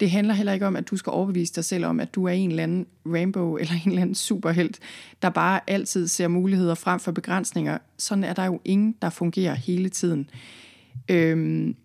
Det 0.00 0.10
handler 0.10 0.34
heller 0.34 0.52
ikke 0.52 0.66
om, 0.66 0.76
at 0.76 0.90
du 0.90 0.96
skal 0.96 1.10
overbevise 1.10 1.54
dig 1.54 1.64
selv 1.64 1.84
om, 1.84 2.00
at 2.00 2.14
du 2.14 2.24
er 2.24 2.32
en 2.32 2.50
eller 2.50 2.62
anden 2.62 2.86
rainbow, 3.06 3.56
eller 3.60 3.74
en 3.74 3.88
eller 3.88 4.02
anden 4.02 4.14
superhelt, 4.14 4.78
der 5.22 5.30
bare 5.30 5.60
altid 5.66 6.08
ser 6.08 6.28
muligheder 6.28 6.74
frem 6.74 7.00
for 7.00 7.12
begrænsninger. 7.12 7.78
Sådan 7.98 8.24
er 8.24 8.32
der 8.32 8.44
jo 8.44 8.60
ingen, 8.64 8.94
der 9.02 9.10
fungerer 9.10 9.54
hele 9.54 9.88
tiden. 9.88 10.30
Øhm, 11.08 11.76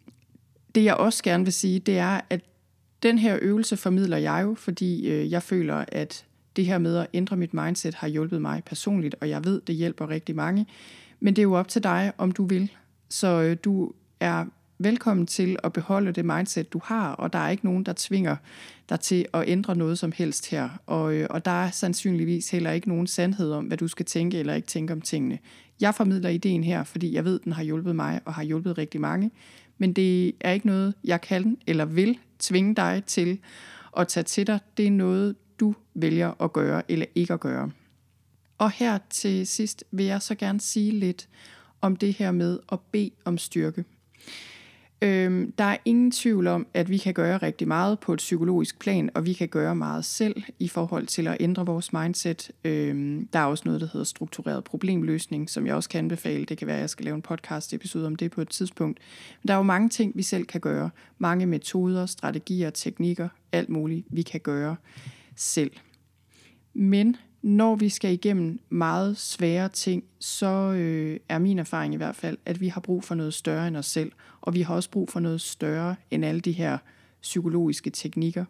det 0.76 0.84
jeg 0.84 0.96
også 0.96 1.24
gerne 1.24 1.44
vil 1.44 1.54
sige, 1.54 1.80
det 1.80 1.98
er, 1.98 2.22
at 2.30 2.42
den 3.06 3.18
her 3.18 3.40
øvelse 3.42 3.78
formidler 3.78 4.18
jeg 4.18 4.42
jo, 4.44 4.56
fordi 4.56 5.08
øh, 5.08 5.32
jeg 5.32 5.44
føler, 5.44 5.86
at 5.88 6.26
det 6.56 6.66
her 6.66 6.78
med 6.78 6.98
at 6.98 7.08
ændre 7.14 7.38
mit 7.38 7.54
mindset 7.54 7.96
har 7.96 8.08
hjulpet 8.08 8.42
mig 8.42 8.64
personligt, 8.66 9.16
og 9.22 9.30
jeg 9.30 9.46
ved, 9.46 9.62
det 9.68 9.76
hjælper 9.76 10.10
rigtig 10.10 10.36
mange. 10.36 10.66
Men 11.20 11.36
det 11.36 11.42
er 11.42 11.44
jo 11.44 11.54
op 11.54 11.68
til 11.68 11.84
dig, 11.84 12.12
om 12.18 12.32
du 12.32 12.46
vil. 12.46 12.72
Så 13.10 13.42
øh, 13.42 13.58
du 13.64 13.92
er 14.20 14.46
velkommen 14.78 15.28
til 15.28 15.58
at 15.64 15.74
beholde 15.74 16.12
det 16.12 16.26
mindset, 16.26 16.74
du 16.74 16.82
har, 16.84 17.12
og 17.12 17.34
der 17.34 17.40
er 17.40 17.50
ikke 17.50 17.66
nogen, 17.66 17.84
der 17.84 17.94
tvinger 17.98 18.36
dig 18.90 19.00
til 19.00 19.26
at 19.34 19.44
ændre 19.48 19.76
noget 19.76 20.00
som 20.00 20.12
helst 20.12 20.50
her. 20.50 20.70
Og, 20.86 21.14
øh, 21.14 21.28
og 21.30 21.46
der 21.46 21.64
er 21.64 21.72
sandsynligvis 21.72 22.50
heller 22.50 22.72
ikke 22.72 22.90
nogen 22.90 23.08
sandhed 23.08 23.52
om, 23.52 23.66
hvad 23.66 23.78
du 23.78 23.88
skal 23.88 24.06
tænke 24.06 24.40
eller 24.40 24.54
ikke 24.54 24.68
tænke 24.68 24.94
om 24.94 25.02
tingene. 25.02 25.40
Jeg 25.82 25.96
formidler 25.96 26.30
ideen 26.30 26.64
her, 26.64 26.84
fordi 26.84 27.14
jeg 27.14 27.26
ved, 27.26 27.40
den 27.40 27.54
har 27.54 27.64
hjulpet 27.64 27.96
mig 27.96 28.22
og 28.26 28.34
har 28.34 28.44
hjulpet 28.44 28.78
rigtig 28.78 29.02
mange. 29.02 29.32
Men 29.78 29.94
det 29.94 30.36
er 30.40 30.52
ikke 30.52 30.68
noget, 30.68 30.94
jeg 31.04 31.22
kan 31.22 31.58
eller 31.68 31.86
vil 31.86 32.20
tvinge 32.40 32.76
dig 32.76 33.04
til 33.06 33.40
at 33.98 34.08
tage 34.08 34.24
til 34.24 34.48
dig. 34.48 34.60
Det 34.78 34.88
er 34.88 34.92
noget, 34.92 35.36
du 35.60 35.76
vælger 35.94 36.44
at 36.44 36.54
gøre 36.54 36.92
eller 36.92 37.06
ikke 37.16 37.34
at 37.34 37.40
gøre. 37.40 37.72
Og 38.58 38.72
her 38.72 39.00
til 39.10 39.48
sidst 39.48 39.84
vil 39.92 40.06
jeg 40.06 40.22
så 40.22 40.36
gerne 40.36 40.62
sige 40.62 40.92
lidt 40.92 41.30
om 41.82 41.96
det 41.96 42.14
her 42.14 42.32
med 42.32 42.60
at 42.72 42.80
bede 42.92 43.12
om 43.26 43.38
styrke. 43.38 43.86
Øhm, 45.02 45.52
der 45.52 45.64
er 45.64 45.78
ingen 45.86 46.12
tvivl 46.12 46.48
om, 46.48 46.68
at 46.74 46.90
vi 46.90 46.98
kan 46.98 47.14
gøre 47.14 47.38
rigtig 47.38 47.68
meget 47.68 48.00
på 48.00 48.14
et 48.14 48.18
psykologisk 48.18 48.80
plan, 48.80 49.10
og 49.14 49.26
vi 49.26 49.34
kan 49.34 49.48
gøre 49.48 49.76
meget 49.76 50.06
selv 50.06 50.44
i 50.60 50.68
forhold 50.68 51.08
til 51.08 51.28
at 51.28 51.38
ændre 51.40 51.66
vores 51.66 51.94
mindset. 51.94 52.52
Øhm, 52.64 53.28
der 53.34 53.40
er 53.40 53.46
også 53.46 53.64
noget, 53.66 53.82
der 53.82 53.88
hedder 53.94 54.06
struktureret 54.06 54.64
problemløsning, 54.64 55.50
som 55.50 55.68
jeg 55.68 55.76
også 55.76 55.90
kan 55.90 55.98
anbefale. 55.98 56.46
Det 56.46 56.58
kan 56.58 56.68
være, 56.68 56.76
at 56.76 56.82
jeg 56.82 56.90
skal 56.90 57.06
lave 57.06 57.16
en 57.16 57.22
podcast 57.22 57.74
episode 57.74 58.08
om 58.08 58.16
det 58.16 58.32
på 58.32 58.42
et 58.42 58.50
tidspunkt. 58.50 59.00
Men 59.42 59.48
der 59.48 59.54
er 59.54 59.58
jo 59.58 59.64
mange 59.64 59.90
ting, 59.90 60.12
vi 60.16 60.24
selv 60.24 60.46
kan 60.46 60.62
gøre. 60.62 60.90
Mange 61.18 61.46
metoder, 61.46 62.06
strategier, 62.06 62.70
teknikker, 62.70 63.30
alt 63.52 63.70
muligt, 63.70 64.06
vi 64.10 64.22
kan 64.22 64.40
gøre 64.40 64.76
selv. 65.36 65.72
Men 66.74 67.18
når 67.46 67.76
vi 67.76 67.90
skal 67.90 68.14
igennem 68.14 68.60
meget 68.70 69.18
svære 69.18 69.70
ting, 69.70 70.04
så 70.20 70.48
øh, 70.72 71.20
er 71.30 71.40
min 71.40 71.60
erfaring 71.60 71.94
i 71.94 71.98
hvert 71.98 72.16
fald, 72.16 72.38
at 72.46 72.62
vi 72.62 72.68
har 72.68 72.82
brug 72.82 73.04
for 73.04 73.16
noget 73.16 73.34
større 73.34 73.68
end 73.68 73.78
os 73.78 73.86
selv, 73.86 74.12
og 74.42 74.54
vi 74.54 74.62
har 74.62 74.76
også 74.76 74.90
brug 74.90 75.10
for 75.10 75.20
noget 75.20 75.42
større 75.42 75.96
end 76.12 76.26
alle 76.26 76.42
de 76.42 76.52
her 76.52 76.78
psykologiske 77.22 77.90
teknikker. 77.90 78.46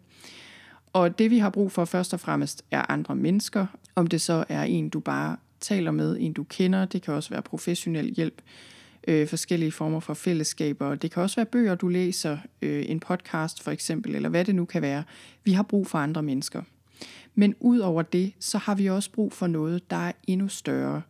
Og 0.92 1.18
det 1.18 1.30
vi 1.30 1.38
har 1.38 1.50
brug 1.50 1.72
for 1.72 1.84
først 1.84 2.14
og 2.14 2.20
fremmest 2.20 2.64
er 2.70 2.90
andre 2.90 3.16
mennesker, 3.16 3.66
om 3.94 4.06
det 4.06 4.20
så 4.20 4.44
er 4.48 4.62
en, 4.62 4.88
du 4.88 5.00
bare 5.00 5.36
taler 5.60 5.90
med, 5.90 6.16
en 6.20 6.32
du 6.32 6.44
kender, 6.44 6.84
det 6.84 7.02
kan 7.02 7.14
også 7.14 7.30
være 7.30 7.42
professionel 7.42 8.14
hjælp, 8.14 8.42
øh, 9.08 9.28
forskellige 9.28 9.72
former 9.72 10.00
for 10.00 10.14
fællesskaber, 10.14 10.94
det 10.94 11.10
kan 11.10 11.22
også 11.22 11.36
være 11.36 11.46
bøger, 11.46 11.74
du 11.74 11.88
læser, 11.88 12.38
øh, 12.62 12.84
en 12.88 13.00
podcast 13.00 13.62
for 13.62 13.70
eksempel, 13.70 14.14
eller 14.14 14.28
hvad 14.28 14.44
det 14.44 14.54
nu 14.54 14.64
kan 14.64 14.82
være. 14.82 15.04
Vi 15.44 15.52
har 15.52 15.62
brug 15.62 15.86
for 15.86 15.98
andre 15.98 16.22
mennesker. 16.22 16.62
Men 17.38 17.54
ud 17.60 17.78
over 17.78 18.02
det, 18.02 18.32
så 18.40 18.58
har 18.58 18.74
vi 18.74 18.86
også 18.86 19.10
brug 19.12 19.32
for 19.32 19.46
noget, 19.46 19.90
der 19.90 19.96
er 19.96 20.12
endnu 20.26 20.48
større. 20.48 21.02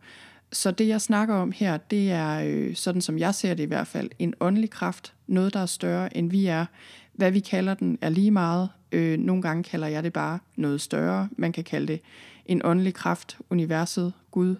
Så 0.51 0.71
det, 0.71 0.87
jeg 0.87 1.01
snakker 1.01 1.35
om 1.35 1.51
her, 1.51 1.77
det 1.77 2.11
er, 2.11 2.41
øh, 2.45 2.75
sådan 2.75 3.01
som 3.01 3.19
jeg 3.19 3.35
ser 3.35 3.53
det 3.53 3.63
i 3.63 3.67
hvert 3.67 3.87
fald, 3.87 4.09
en 4.19 4.33
åndelig 4.39 4.69
kraft. 4.69 5.13
Noget, 5.27 5.53
der 5.53 5.59
er 5.59 5.65
større, 5.65 6.17
end 6.17 6.29
vi 6.31 6.45
er. 6.45 6.65
Hvad 7.13 7.31
vi 7.31 7.39
kalder 7.39 7.73
den, 7.73 7.97
er 8.01 8.09
lige 8.09 8.31
meget. 8.31 8.69
Øh, 8.91 9.19
nogle 9.19 9.41
gange 9.41 9.63
kalder 9.63 9.87
jeg 9.87 10.03
det 10.03 10.13
bare 10.13 10.39
noget 10.55 10.81
større. 10.81 11.29
Man 11.37 11.51
kan 11.51 11.63
kalde 11.63 11.87
det 11.87 12.01
en 12.45 12.61
åndelig 12.63 12.93
kraft, 12.93 13.37
universet, 13.49 14.13
Gud, 14.31 14.55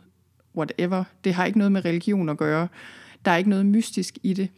whatever. 0.55 1.03
Det 1.23 1.33
har 1.33 1.45
ikke 1.45 1.57
noget 1.57 1.71
med 1.71 1.85
religion 1.85 2.29
at 2.29 2.37
gøre. 2.37 2.67
Der 3.25 3.31
er 3.31 3.37
ikke 3.37 3.49
noget 3.49 3.65
mystisk 3.65 4.17
i 4.23 4.33
det. 4.33 4.49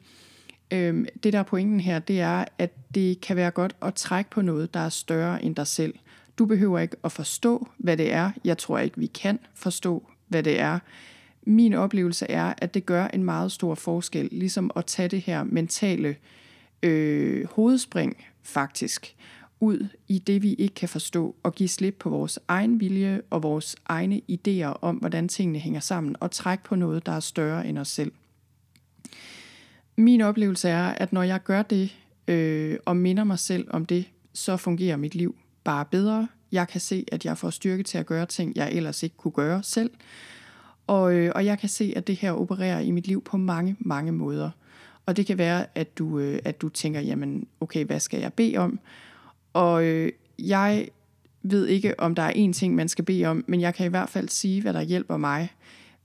Øh, 0.72 1.06
det, 1.24 1.34
der 1.34 1.40
er 1.40 1.44
pointen 1.44 1.80
her, 1.80 2.00
det 2.00 2.20
er, 2.20 2.46
at 2.58 2.74
det 2.96 3.22
kan 3.22 3.36
være 3.36 3.52
godt 3.52 3.76
at 3.82 3.94
trække 3.94 4.30
på 4.30 4.42
noget, 4.42 4.74
der 4.74 4.80
er 4.80 4.90
større 4.90 5.44
end 5.44 5.56
dig 5.56 5.68
selv. 5.68 5.94
Du 6.40 6.46
behøver 6.46 6.80
ikke 6.80 6.96
at 7.04 7.12
forstå, 7.12 7.68
hvad 7.78 7.98
det 7.98 8.14
er. 8.14 8.32
Jeg 8.44 8.58
tror 8.58 8.80
ikke, 8.80 8.98
vi 8.98 9.06
kan 9.06 9.40
forstå, 9.54 10.08
hvad 10.28 10.44
det 10.44 10.60
er. 10.60 10.80
Min 11.44 11.74
oplevelse 11.74 12.26
er, 12.32 12.54
at 12.58 12.74
det 12.74 12.86
gør 12.86 13.08
en 13.08 13.24
meget 13.24 13.52
stor 13.52 13.76
forskel, 13.76 14.30
ligesom 14.32 14.72
at 14.76 14.86
tage 14.86 15.08
det 15.08 15.22
her 15.22 15.44
mentale 15.44 16.16
øh, 16.84 17.48
hovedspring 17.48 18.26
faktisk 18.44 19.16
ud 19.60 19.88
i 20.08 20.20
det, 20.20 20.44
vi 20.44 20.54
ikke 20.54 20.76
kan 20.76 20.90
forstå, 20.90 21.36
og 21.44 21.56
give 21.56 21.70
slip 21.70 21.96
på 22.00 22.10
vores 22.10 22.40
egen 22.48 22.80
vilje 22.80 23.22
og 23.30 23.44
vores 23.44 23.76
egne 23.86 24.22
idéer 24.32 24.80
om, 24.82 24.96
hvordan 24.96 25.28
tingene 25.28 25.60
hænger 25.60 25.80
sammen, 25.80 26.16
og 26.20 26.32
trække 26.32 26.64
på 26.64 26.76
noget, 26.76 27.06
der 27.06 27.12
er 27.12 27.20
større 27.20 27.68
end 27.68 27.78
os 27.78 27.88
selv. 27.88 28.12
Min 29.96 30.22
oplevelse 30.22 30.70
er, 30.70 30.86
at 30.86 31.14
når 31.14 31.24
jeg 31.24 31.44
gør 31.44 31.62
det, 31.62 31.98
øh, 32.28 32.78
og 32.86 32.98
minder 32.98 33.24
mig 33.24 33.40
selv 33.40 33.68
om 33.70 33.86
det, 33.86 34.10
så 34.34 34.58
fungerer 34.58 34.98
mit 34.98 35.16
liv 35.16 35.36
bare 35.70 35.86
bedre. 35.86 36.28
Jeg 36.52 36.68
kan 36.68 36.82
se, 36.82 37.06
at 37.12 37.26
jeg 37.26 37.38
får 37.38 37.50
styrke 37.50 37.84
til 37.84 37.98
at 37.98 38.06
gøre 38.06 38.26
ting, 38.26 38.56
jeg 38.56 38.72
ellers 38.72 39.04
ikke 39.04 39.18
kunne 39.18 39.32
gøre 39.32 39.64
selv. 39.64 39.92
Og, 40.88 41.14
øh, 41.14 41.32
og 41.36 41.46
jeg 41.46 41.60
kan 41.60 41.70
se, 41.70 41.94
at 41.96 42.08
det 42.08 42.16
her 42.16 42.32
opererer 42.32 42.80
i 42.80 42.92
mit 42.92 43.08
liv 43.08 43.24
på 43.24 43.38
mange, 43.38 43.76
mange 43.80 44.12
måder. 44.12 44.50
Og 45.06 45.18
det 45.18 45.26
kan 45.26 45.38
være, 45.38 45.66
at 45.76 45.98
du, 45.98 46.20
øh, 46.20 46.40
at 46.46 46.62
du 46.62 46.70
tænker, 46.70 47.00
jamen 47.00 47.48
okay, 47.62 47.86
hvad 47.86 48.00
skal 48.00 48.20
jeg 48.20 48.34
bede 48.34 48.58
om? 48.58 48.80
Og 49.54 49.86
øh, 49.86 50.12
jeg 50.40 50.88
ved 51.42 51.68
ikke, 51.68 52.00
om 52.00 52.16
der 52.16 52.24
er 52.24 52.34
én 52.34 52.54
ting, 52.54 52.76
man 52.76 52.90
skal 52.90 53.06
bede 53.06 53.26
om, 53.26 53.44
men 53.48 53.62
jeg 53.62 53.76
kan 53.76 53.86
i 53.86 53.90
hvert 53.90 54.10
fald 54.10 54.30
sige, 54.30 54.62
hvad 54.62 54.74
der 54.74 54.82
hjælper 54.82 55.18
mig. 55.18 55.50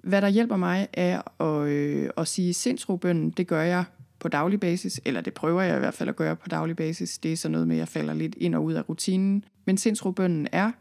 Hvad 0.03 0.23
der 0.23 0.29
hjælper 0.29 0.57
mig 0.57 0.89
er 0.93 1.43
at, 1.43 1.69
øh, 1.69 2.11
at 2.17 2.29
sige 2.29 2.55
sindsrobønnen, 2.55 3.31
det 3.31 3.47
gør 3.47 3.63
jeg 3.63 3.85
på 4.25 4.29
daglig 4.29 4.61
basis, 4.61 5.01
eller 5.05 5.21
det 5.21 5.35
prøver 5.35 5.63
jeg 5.63 5.77
i 5.77 5.79
hvert 5.79 5.95
fald 5.95 6.09
at 6.09 6.17
gøre 6.17 6.37
på 6.37 6.49
daglig 6.49 6.77
basis. 6.77 7.19
Det 7.19 7.33
er 7.33 7.37
så 7.37 7.49
noget 7.49 7.69
med, 7.69 7.77
at 7.77 7.79
jeg 7.79 7.89
falder 7.89 8.15
lidt 8.15 8.35
ind 8.39 8.55
og 8.55 8.65
ud 8.65 8.73
af 8.73 8.89
rutinen. 8.89 9.45
Men 9.65 9.79
sindsrobønden 9.79 10.49
er, 10.53 10.73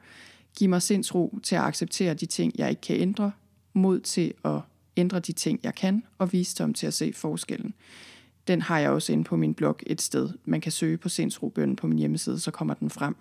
giv 0.58 0.70
mig 0.70 0.82
sindsro 0.82 1.40
til 1.44 1.56
at 1.56 1.62
acceptere 1.62 2.14
de 2.14 2.26
ting, 2.26 2.54
jeg 2.58 2.70
ikke 2.70 2.82
kan 2.82 2.96
ændre, 2.96 3.32
mod 3.74 4.00
til 4.00 4.34
at 4.46 4.60
ændre 4.98 5.20
de 5.20 5.32
ting, 5.32 5.60
jeg 5.64 5.76
kan, 5.76 6.04
og 6.18 6.34
visdom 6.34 6.74
til 6.74 6.88
at 6.88 6.94
se 6.94 7.14
forskellen. 7.14 7.74
Den 8.48 8.62
har 8.62 8.80
jeg 8.80 8.90
også 8.90 9.14
inde 9.14 9.24
på 9.24 9.36
min 9.36 9.54
blog 9.54 9.80
et 9.88 10.02
sted. 10.02 10.30
Man 10.46 10.62
kan 10.62 10.72
søge 10.72 10.98
på 10.98 11.10
sindsrobønnen 11.10 11.76
på 11.76 11.88
min 11.88 12.00
hjemmeside, 12.00 12.40
så 12.40 12.52
kommer 12.52 12.74
den 12.74 12.90
frem. 12.90 13.16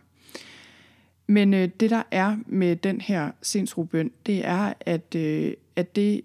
Men 1.27 1.55
øh, 1.55 1.69
det 1.81 1.91
der 1.91 2.03
er 2.11 2.37
med 2.47 2.77
den 2.77 3.01
her 3.01 3.31
sindsrobøn, 3.43 4.11
det 4.27 4.47
er, 4.47 4.73
at, 4.81 5.15
øh, 5.15 5.53
at 5.77 5.97
det 5.97 6.21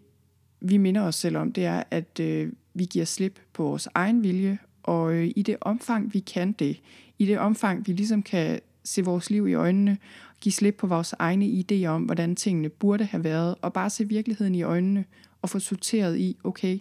vi 0.59 0.77
minder 0.77 1.01
os 1.01 1.15
selv 1.15 1.37
om, 1.37 1.51
det 1.51 1.65
er, 1.65 1.83
at 1.91 2.19
øh, 2.19 2.51
vi 2.77 2.85
giver 2.85 3.05
slip 3.05 3.39
på 3.53 3.63
vores 3.63 3.87
egen 3.93 4.23
vilje, 4.23 4.57
og 4.83 5.13
øh, 5.13 5.31
i 5.35 5.41
det 5.41 5.57
omfang, 5.61 6.13
vi 6.13 6.19
kan 6.19 6.51
det, 6.51 6.81
i 7.19 7.25
det 7.25 7.39
omfang, 7.39 7.87
vi 7.87 7.93
ligesom 7.93 8.23
kan 8.23 8.59
se 8.83 9.05
vores 9.05 9.29
liv 9.29 9.47
i 9.47 9.53
øjnene, 9.53 9.97
give 10.41 10.53
slip 10.53 10.75
på 10.75 10.87
vores 10.87 11.13
egne 11.19 11.45
idéer 11.45 11.87
om, 11.87 12.03
hvordan 12.03 12.35
tingene 12.35 12.69
burde 12.69 13.03
have 13.03 13.23
været, 13.23 13.55
og 13.61 13.73
bare 13.73 13.89
se 13.89 14.07
virkeligheden 14.07 14.55
i 14.55 14.63
øjnene, 14.63 15.05
og 15.41 15.49
få 15.49 15.59
sorteret 15.59 16.17
i, 16.17 16.37
okay, 16.43 16.79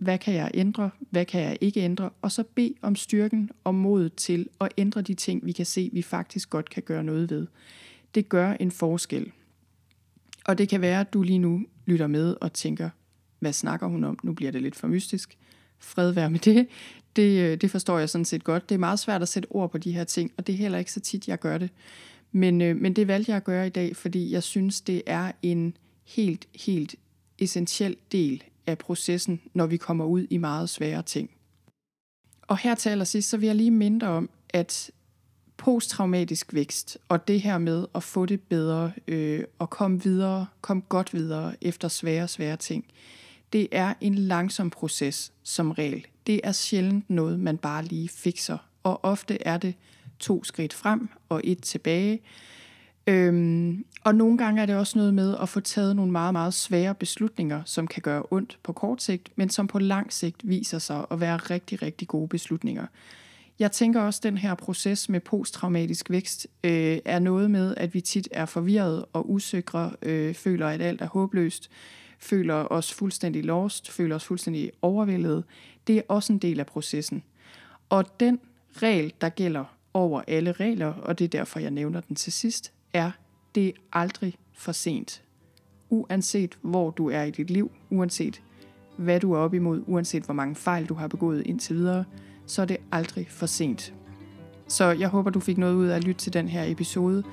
hvad 0.00 0.18
kan 0.18 0.34
jeg 0.34 0.50
ændre, 0.54 0.90
hvad 1.10 1.24
kan 1.24 1.40
jeg 1.40 1.58
ikke 1.60 1.80
ændre, 1.80 2.10
og 2.22 2.32
så 2.32 2.42
bede 2.42 2.74
om 2.82 2.96
styrken 2.96 3.50
og 3.64 3.74
modet 3.74 4.14
til 4.14 4.48
at 4.60 4.68
ændre 4.78 5.02
de 5.02 5.14
ting, 5.14 5.46
vi 5.46 5.52
kan 5.52 5.66
se, 5.66 5.90
vi 5.92 6.02
faktisk 6.02 6.50
godt 6.50 6.70
kan 6.70 6.82
gøre 6.82 7.04
noget 7.04 7.30
ved. 7.30 7.46
Det 8.14 8.28
gør 8.28 8.52
en 8.52 8.70
forskel. 8.70 9.32
Og 10.46 10.58
det 10.58 10.68
kan 10.68 10.80
være, 10.80 11.00
at 11.00 11.12
du 11.12 11.22
lige 11.22 11.38
nu 11.38 11.66
lytter 11.86 12.06
med 12.06 12.36
og 12.40 12.52
tænker, 12.52 12.90
hvad 13.40 13.52
snakker 13.52 13.86
hun 13.86 14.04
om? 14.04 14.18
Nu 14.22 14.32
bliver 14.32 14.52
det 14.52 14.62
lidt 14.62 14.76
for 14.76 14.88
mystisk. 14.88 15.38
Fred 15.78 16.10
være 16.10 16.30
med 16.30 16.38
det. 16.38 16.68
det. 17.16 17.40
Øh, 17.40 17.60
det 17.60 17.70
forstår 17.70 17.98
jeg 17.98 18.08
sådan 18.08 18.24
set 18.24 18.44
godt. 18.44 18.68
Det 18.68 18.74
er 18.74 18.78
meget 18.78 18.98
svært 18.98 19.22
at 19.22 19.28
sætte 19.28 19.46
ord 19.50 19.70
på 19.70 19.78
de 19.78 19.92
her 19.92 20.04
ting, 20.04 20.32
og 20.36 20.46
det 20.46 20.52
er 20.52 20.56
heller 20.56 20.78
ikke 20.78 20.92
så 20.92 21.00
tit, 21.00 21.28
jeg 21.28 21.38
gør 21.38 21.58
det. 21.58 21.70
Men, 22.32 22.60
øh, 22.60 22.76
men 22.76 22.96
det 22.96 23.08
valgte 23.08 23.30
jeg 23.30 23.36
at 23.36 23.44
gøre 23.44 23.66
i 23.66 23.70
dag, 23.70 23.96
fordi 23.96 24.32
jeg 24.32 24.42
synes, 24.42 24.80
det 24.80 25.02
er 25.06 25.32
en 25.42 25.76
helt, 26.04 26.46
helt 26.54 26.94
essentiel 27.38 27.96
del 28.12 28.42
af 28.66 28.78
processen, 28.78 29.40
når 29.54 29.66
vi 29.66 29.76
kommer 29.76 30.04
ud 30.04 30.26
i 30.30 30.36
meget 30.36 30.68
svære 30.68 31.02
ting. 31.02 31.30
Og 32.42 32.58
her 32.58 32.74
til 32.74 32.88
allersidst, 32.90 33.28
så 33.28 33.36
vil 33.36 33.46
jeg 33.46 33.56
lige 33.56 33.70
minde 33.70 34.06
om, 34.06 34.30
at 34.50 34.90
posttraumatisk 35.56 36.54
vækst, 36.54 36.98
og 37.08 37.28
det 37.28 37.40
her 37.40 37.58
med 37.58 37.86
at 37.94 38.02
få 38.02 38.26
det 38.26 38.40
bedre, 38.40 38.92
øh, 39.08 39.44
og 39.58 39.70
komme 39.70 40.02
videre, 40.02 40.46
komme 40.60 40.82
godt 40.88 41.14
videre 41.14 41.54
efter 41.60 41.88
svære, 41.88 42.28
svære 42.28 42.56
ting, 42.56 42.84
det 43.52 43.68
er 43.72 43.94
en 44.00 44.14
langsom 44.14 44.70
proces 44.70 45.32
som 45.42 45.70
regel. 45.70 46.06
Det 46.26 46.40
er 46.44 46.52
sjældent 46.52 47.10
noget, 47.10 47.40
man 47.40 47.56
bare 47.56 47.84
lige 47.84 48.08
fikser, 48.08 48.58
og 48.82 49.04
ofte 49.04 49.42
er 49.46 49.58
det 49.58 49.74
to 50.18 50.44
skridt 50.44 50.72
frem 50.72 51.08
og 51.28 51.40
et 51.44 51.62
tilbage. 51.62 52.20
Øhm, 53.06 53.84
og 54.04 54.14
nogle 54.14 54.38
gange 54.38 54.62
er 54.62 54.66
det 54.66 54.76
også 54.76 54.98
noget 54.98 55.14
med 55.14 55.36
at 55.42 55.48
få 55.48 55.60
taget 55.60 55.96
nogle 55.96 56.12
meget, 56.12 56.32
meget 56.32 56.54
svære 56.54 56.94
beslutninger, 56.94 57.62
som 57.64 57.86
kan 57.86 58.02
gøre 58.02 58.22
ondt 58.30 58.58
på 58.62 58.72
kort 58.72 59.02
sigt, 59.02 59.30
men 59.36 59.50
som 59.50 59.66
på 59.66 59.78
lang 59.78 60.12
sigt 60.12 60.48
viser 60.48 60.78
sig 60.78 61.04
at 61.10 61.20
være 61.20 61.36
rigtig, 61.36 61.82
rigtig 61.82 62.08
gode 62.08 62.28
beslutninger. 62.28 62.86
Jeg 63.58 63.72
tænker 63.72 64.00
også, 64.00 64.18
at 64.18 64.22
den 64.22 64.38
her 64.38 64.54
proces 64.54 65.08
med 65.08 65.20
posttraumatisk 65.20 66.10
vækst 66.10 66.46
øh, 66.64 66.98
er 67.04 67.18
noget 67.18 67.50
med, 67.50 67.74
at 67.76 67.94
vi 67.94 68.00
tit 68.00 68.28
er 68.30 68.46
forvirret 68.46 69.04
og 69.12 69.30
usikre, 69.30 69.92
øh, 70.02 70.34
føler, 70.34 70.68
at 70.68 70.82
alt 70.82 71.00
er 71.00 71.06
håbløst, 71.06 71.70
føler 72.20 72.54
os 72.54 72.94
fuldstændig 72.94 73.44
lost, 73.44 73.90
føler 73.90 74.16
os 74.16 74.24
fuldstændig 74.24 74.72
overvældet. 74.82 75.44
Det 75.86 75.96
er 75.96 76.02
også 76.08 76.32
en 76.32 76.38
del 76.38 76.60
af 76.60 76.66
processen. 76.66 77.22
Og 77.88 78.20
den 78.20 78.40
regel, 78.82 79.12
der 79.20 79.28
gælder 79.28 79.64
over 79.94 80.22
alle 80.28 80.52
regler, 80.52 80.92
og 80.92 81.18
det 81.18 81.24
er 81.24 81.28
derfor, 81.28 81.60
jeg 81.60 81.70
nævner 81.70 82.00
den 82.00 82.16
til 82.16 82.32
sidst, 82.32 82.72
er, 82.92 83.10
det 83.54 83.66
er 83.68 83.72
aldrig 83.92 84.34
for 84.52 84.72
sent. 84.72 85.22
Uanset 85.90 86.58
hvor 86.62 86.90
du 86.90 87.10
er 87.10 87.22
i 87.22 87.30
dit 87.30 87.50
liv, 87.50 87.70
uanset 87.90 88.42
hvad 88.96 89.20
du 89.20 89.32
er 89.32 89.38
op 89.38 89.54
imod, 89.54 89.82
uanset 89.86 90.22
hvor 90.22 90.34
mange 90.34 90.54
fejl 90.54 90.86
du 90.86 90.94
har 90.94 91.08
begået 91.08 91.46
indtil 91.46 91.76
videre, 91.76 92.04
så 92.46 92.62
er 92.62 92.66
det 92.66 92.76
aldrig 92.92 93.26
for 93.30 93.46
sent. 93.46 93.94
Så 94.68 94.84
jeg 94.90 95.08
håber, 95.08 95.30
du 95.30 95.40
fik 95.40 95.58
noget 95.58 95.74
ud 95.74 95.86
af 95.86 95.96
at 95.96 96.04
lytte 96.04 96.20
til 96.20 96.32
den 96.32 96.48
her 96.48 96.64
episode, 96.64 97.24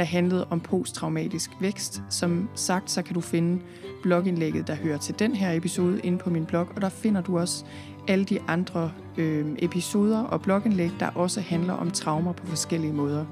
der 0.00 0.06
handlede 0.06 0.46
om 0.50 0.60
posttraumatisk 0.60 1.50
vækst. 1.60 2.02
Som 2.08 2.48
sagt, 2.54 2.90
så 2.90 3.02
kan 3.02 3.14
du 3.14 3.20
finde 3.20 3.62
blogindlægget, 4.02 4.66
der 4.66 4.74
hører 4.74 4.98
til 4.98 5.18
den 5.18 5.34
her 5.34 5.52
episode, 5.52 6.00
inde 6.04 6.18
på 6.18 6.30
min 6.30 6.46
blog, 6.46 6.68
og 6.76 6.82
der 6.82 6.88
finder 6.88 7.20
du 7.20 7.38
også 7.38 7.64
alle 8.08 8.24
de 8.24 8.38
andre 8.48 8.92
øh, 9.16 9.46
episoder 9.58 10.22
og 10.22 10.42
blogindlæg, 10.42 10.90
der 11.00 11.10
også 11.14 11.40
handler 11.40 11.72
om 11.72 11.90
traumer 11.90 12.32
på 12.32 12.46
forskellige 12.46 12.92
måder. 12.92 13.24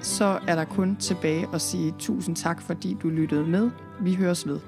Så 0.00 0.38
er 0.48 0.54
der 0.54 0.64
kun 0.64 0.96
tilbage 0.96 1.48
at 1.54 1.60
sige 1.60 1.94
tusind 1.98 2.36
tak, 2.36 2.62
fordi 2.62 2.96
du 3.02 3.08
lyttede 3.08 3.46
med. 3.46 3.70
Vi 4.00 4.14
høres 4.14 4.46
ved. 4.46 4.60